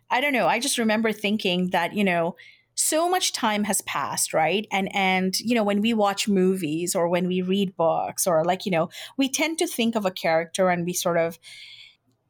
[0.09, 2.35] I don't know, I just remember thinking that you know.
[2.81, 4.65] So much time has passed, right?
[4.71, 8.65] And and you know when we watch movies or when we read books or like
[8.65, 11.39] you know we tend to think of a character and we sort of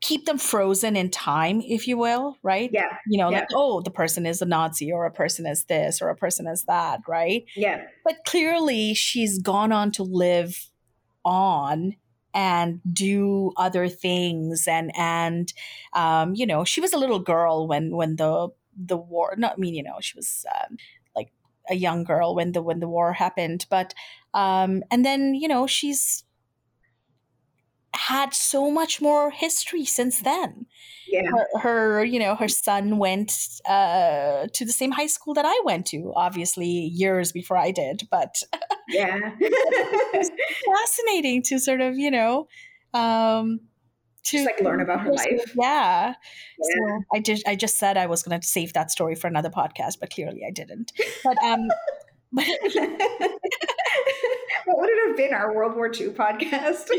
[0.01, 2.71] keep them frozen in time, if you will, right?
[2.71, 3.39] yeah, you know, Yeah.
[3.39, 6.47] like, oh, the person is a Nazi or a person is this or a person
[6.47, 7.45] is that, right?
[7.55, 10.69] yeah, But clearly she's gone on to live
[11.25, 11.95] on
[12.33, 15.51] and do other things and and
[15.93, 18.49] um you know she was a little girl when when the
[18.83, 20.77] the war not I mean you know she was um,
[21.15, 21.31] like
[21.69, 23.93] a young girl when the when the war happened but
[24.33, 26.23] um and then you know she's
[27.93, 30.65] had so much more history since then
[31.07, 31.23] yeah.
[31.31, 33.31] her, her you know her son went
[33.67, 38.03] uh, to the same high school that i went to obviously years before i did
[38.11, 38.41] but
[38.87, 39.17] Yeah.
[40.75, 42.47] fascinating to sort of you know
[42.93, 43.59] um
[44.25, 45.53] to Just like learn about her life.
[45.55, 46.13] yeah,
[46.59, 46.97] Yeah.
[46.97, 49.49] So i just i just said i was going to save that story for another
[49.49, 50.91] podcast but clearly i didn't
[51.23, 51.67] but um
[52.31, 52.45] but
[54.69, 55.33] what would it have been?
[55.33, 56.89] Our World War II podcast?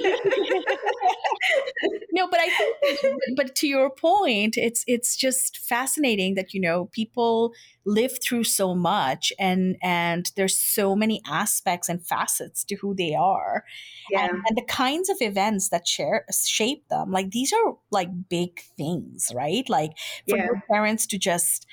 [2.12, 6.86] no but i think but to your point it's it's just fascinating that you know
[6.86, 7.52] people
[7.84, 13.14] live through so much and and there's so many aspects and facets to who they
[13.14, 13.64] are
[14.10, 14.24] yeah.
[14.24, 18.60] and, and the kinds of events that share shape them like these are like big
[18.76, 19.92] things right like
[20.28, 20.44] for Yeah.
[20.44, 21.66] your parents to just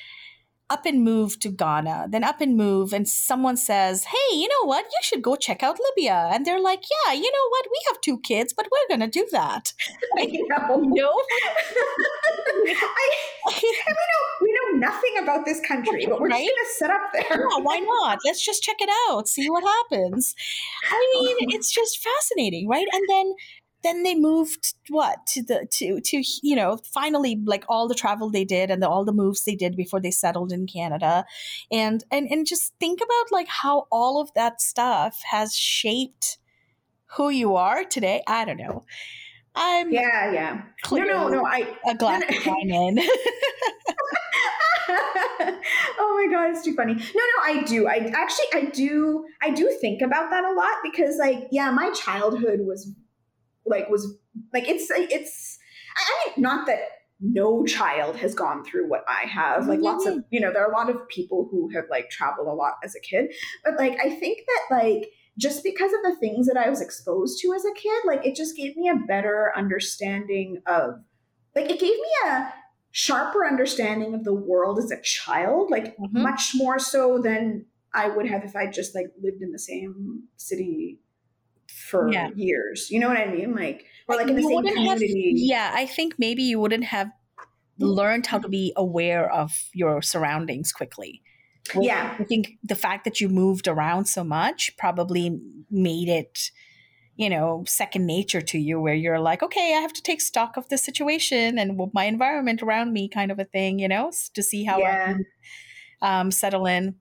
[0.70, 4.66] up and move to Ghana, then up and move, and someone says, Hey, you know
[4.68, 4.86] what?
[4.86, 6.30] You should go check out Libya.
[6.32, 7.66] And they're like, Yeah, you know what?
[7.72, 9.74] We have two kids, but we're going to do that.
[10.18, 10.84] I know.
[10.98, 11.12] No?
[12.66, 13.10] I,
[13.48, 16.46] we know we know nothing about this country, but we're Right?
[16.46, 17.40] just gonna set up there.
[17.40, 18.20] yeah, why not?
[18.26, 20.34] Let's just check it out, see what happens.
[20.92, 22.88] I mean, it's just fascinating, right?
[22.92, 23.34] And then
[23.84, 28.30] then they moved what to the to to you know finally like all the travel
[28.30, 31.26] they did and the, all the moves they did before they settled in Canada
[31.72, 36.38] and and and just think about like how all of that stuff has shaped
[37.18, 38.84] who you are today I don't know
[39.56, 40.62] I'm Yeah, yeah.
[40.92, 41.46] No, no, no.
[41.46, 41.76] I.
[41.90, 43.00] a glass no, of wine in
[44.90, 46.94] oh my god, it's too funny.
[46.94, 47.88] No, no, I do.
[47.88, 49.26] I actually, I do.
[49.42, 52.94] I do think about that a lot because, like, yeah, my childhood was
[53.70, 54.18] like was
[54.54, 55.60] like it's it's
[55.98, 56.80] I mean, not that
[57.20, 59.68] no child has gone through what I have.
[59.68, 62.48] Like lots of, you know, there are a lot of people who have like traveled
[62.48, 63.34] a lot as a kid.
[63.64, 67.40] But like I think that like just because of the things that I was exposed
[67.42, 71.00] to as a kid, like it just gave me a better understanding of
[71.56, 72.54] like it gave me a
[72.92, 76.22] sharper understanding of the world as a child, like mm-hmm.
[76.22, 80.24] much more so than I would have if I just like lived in the same
[80.36, 81.00] city
[81.78, 82.30] for yeah.
[82.36, 82.90] years.
[82.90, 83.56] You know what I mean?
[83.56, 85.30] Like or like in the same community.
[85.30, 87.10] Have, yeah, I think maybe you wouldn't have
[87.80, 91.22] learned how to be aware of your surroundings quickly.
[91.80, 92.16] Yeah.
[92.18, 96.52] I think the fact that you moved around so much probably made it,
[97.16, 100.58] you know, second nature to you where you're like, okay, I have to take stock
[100.58, 104.42] of the situation and my environment around me kind of a thing, you know, to
[104.42, 105.18] see how yeah.
[106.02, 106.96] I um, settle in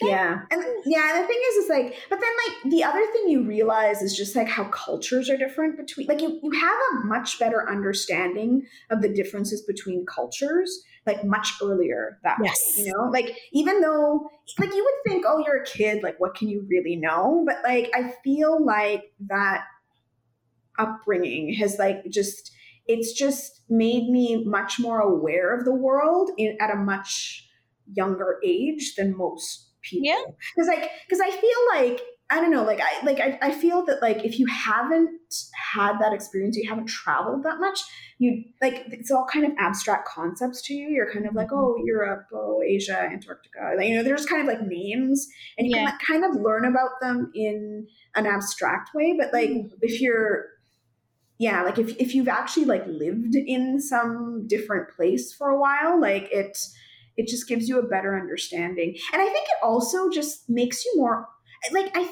[0.00, 0.42] yeah.
[0.50, 3.42] And yeah and the thing is is like but then like the other thing you
[3.42, 7.38] realize is just like how cultures are different between like you, you have a much
[7.38, 12.74] better understanding of the differences between cultures like much earlier that yes.
[12.76, 13.10] way you know?
[13.10, 16.64] Like even though like you would think oh you're a kid like what can you
[16.68, 17.44] really know?
[17.46, 19.64] But like i feel like that
[20.78, 22.52] upbringing has like just
[22.86, 27.48] it's just made me much more aware of the world in, at a much
[27.92, 30.08] younger age than most people.
[30.08, 30.22] Yeah.
[30.54, 32.00] Because like because I feel like
[32.30, 35.10] I don't know, like I like I, I feel that like if you haven't
[35.72, 37.80] had that experience, you haven't traveled that much,
[38.18, 40.88] you like it's all kind of abstract concepts to you.
[40.88, 41.58] You're kind of like, mm-hmm.
[41.58, 43.72] oh, Europe, oh, Asia, Antarctica.
[43.78, 45.26] Like, you know, there's kind of like names,
[45.56, 45.84] and you yeah.
[45.84, 49.16] can like, kind of learn about them in an abstract way.
[49.18, 49.74] But like mm-hmm.
[49.80, 50.46] if you're
[51.38, 55.98] yeah, like if if you've actually like lived in some different place for a while,
[55.98, 56.76] like it's
[57.18, 60.92] it just gives you a better understanding and i think it also just makes you
[60.96, 61.28] more
[61.72, 62.08] like i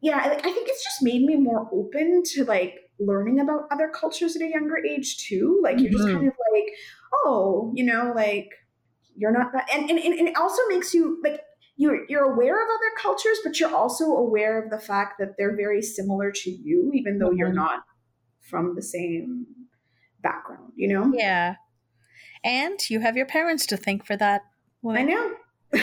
[0.00, 4.36] yeah i think it's just made me more open to like learning about other cultures
[4.36, 6.16] at a younger age too like you're just mm-hmm.
[6.16, 6.66] kind of like
[7.24, 8.48] oh you know like
[9.16, 11.40] you're not that and, and, and it also makes you like
[11.76, 15.56] you're you're aware of other cultures but you're also aware of the fact that they're
[15.56, 17.38] very similar to you even though mm-hmm.
[17.38, 17.80] you're not
[18.40, 19.46] from the same
[20.22, 21.54] background you know yeah
[22.44, 24.42] and you have your parents to thank for that.
[24.88, 25.34] I know.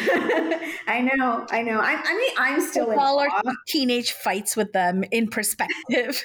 [0.88, 1.80] I know, I know.
[1.80, 3.30] I, I mean, I'm still in all our
[3.68, 6.22] teenage fights with them in perspective.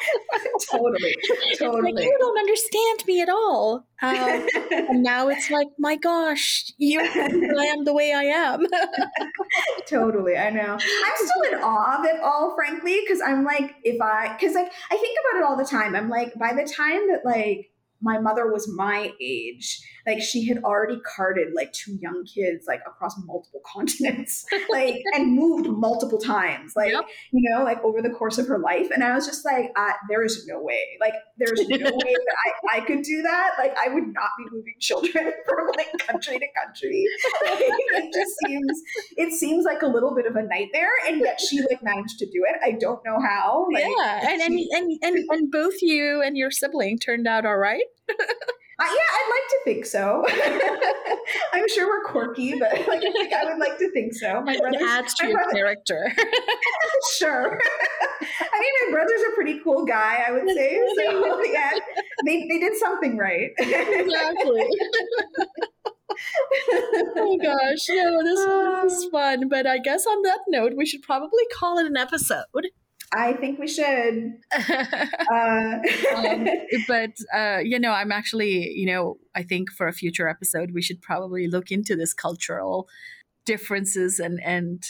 [0.70, 1.16] totally,
[1.58, 1.92] totally.
[1.92, 3.86] Like, you don't understand me at all.
[4.02, 8.66] Um, and now it's like, my gosh, you I am the way I am.
[9.86, 10.72] totally, I know.
[10.72, 14.72] I'm still in awe of it all, frankly, because I'm like, if I, because like
[14.90, 15.94] I think about it all the time.
[15.94, 17.69] I'm like, by the time that like
[18.00, 19.80] my mother was my age
[20.10, 25.32] like she had already carted like two young kids like across multiple continents like and
[25.32, 27.04] moved multiple times like yep.
[27.32, 28.88] you know like over the course of her life.
[28.92, 30.82] And i was just like uh, there is no way.
[31.00, 33.50] Like there's no way that I, I could do that.
[33.58, 37.06] Like i would not be moving children from like country to country.
[37.44, 38.82] Like, it just seems
[39.16, 42.26] it seems like a little bit of a nightmare and yet she like managed to
[42.26, 42.56] do it.
[42.64, 46.50] I don't know how like, yeah and, and and and and both you and your
[46.50, 47.84] sibling turned out all right
[48.80, 50.24] uh, yeah, I'd like to think so.
[51.52, 54.40] I'm sure we're quirky, but like I, think I would like to think so.
[54.40, 56.12] My brothers adds to your brother, character.
[57.18, 57.58] sure.
[57.60, 60.24] I mean, my brother's a pretty cool guy.
[60.26, 60.80] I would say.
[60.96, 61.72] So yeah,
[62.24, 63.50] they they did something right.
[63.58, 64.68] exactly.
[67.16, 69.48] oh gosh, yeah, this was fun.
[69.48, 72.70] But I guess on that note, we should probably call it an episode.
[73.12, 74.34] I think we should.
[74.52, 75.78] uh.
[76.16, 76.48] um,
[76.88, 80.82] but uh, you know, I'm actually, you know, I think for a future episode, we
[80.82, 82.88] should probably look into this cultural
[83.44, 84.84] differences and and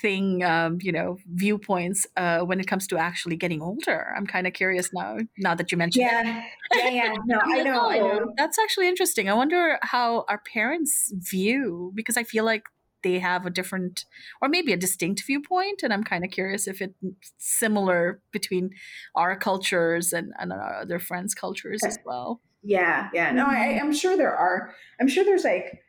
[0.00, 4.12] thing, um, you know, viewpoints uh, when it comes to actually getting older.
[4.16, 5.18] I'm kind of curious now.
[5.38, 6.44] Now that you mentioned, yeah,
[6.74, 7.14] yeah, yeah.
[7.26, 8.32] No, I know, I know.
[8.36, 9.28] That's actually interesting.
[9.28, 12.64] I wonder how our parents view because I feel like
[13.02, 14.04] they have a different
[14.42, 16.94] or maybe a distinct viewpoint and i'm kind of curious if it's
[17.38, 18.70] similar between
[19.14, 22.40] our cultures and, and our other friends cultures as well.
[22.62, 23.32] yeah yeah.
[23.32, 25.82] No I, i'm sure there are i'm sure there's like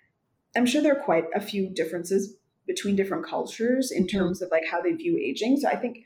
[0.55, 2.35] i'm sure there are quite a few differences
[2.67, 4.17] between different cultures in mm-hmm.
[4.17, 5.97] terms of like how they view aging so i think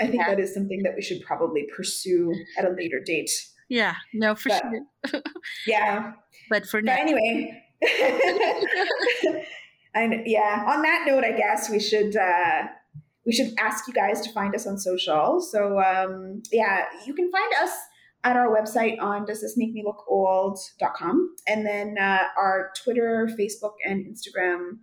[0.00, 0.28] i think yeah.
[0.28, 3.30] that is something that we should probably pursue at a later date.
[3.68, 4.62] Yeah no for but,
[5.10, 5.22] sure.
[5.66, 6.12] Yeah.
[6.48, 6.96] But for now.
[6.98, 7.62] anyway
[9.94, 12.68] and yeah, on that note, I guess we should uh,
[13.26, 15.40] we should ask you guys to find us on social.
[15.40, 17.72] So um, yeah, you can find us
[18.24, 23.28] at our website on does this make me look old.com and then uh, our twitter
[23.38, 24.78] facebook and instagram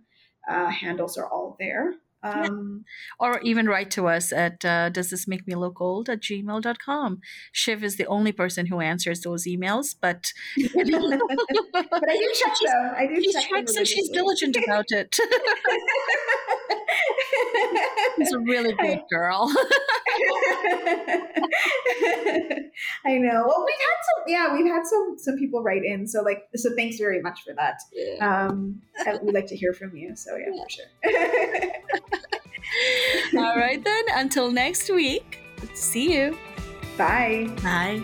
[0.50, 2.84] uh, handles are all there Um,
[3.20, 7.20] or even write to us at uh, does this make me look old at gmail.com.
[7.52, 12.94] Shiv is the only person who answers those emails, but but I do check them.
[12.96, 15.16] I do she check them and she's diligent about it.
[18.18, 19.52] She's a really good girl.
[23.04, 23.44] I know.
[23.46, 24.22] Well, we've had some.
[24.26, 26.06] Yeah, we've had some some people write in.
[26.06, 27.80] So like, so thanks very much for that.
[28.20, 30.14] Um, I, we'd like to hear from you.
[30.16, 30.86] So yeah, for sure.
[33.42, 34.04] All right, then.
[34.14, 35.40] Until next week.
[35.74, 36.36] See you.
[36.96, 37.48] Bye.
[37.62, 38.02] Bye.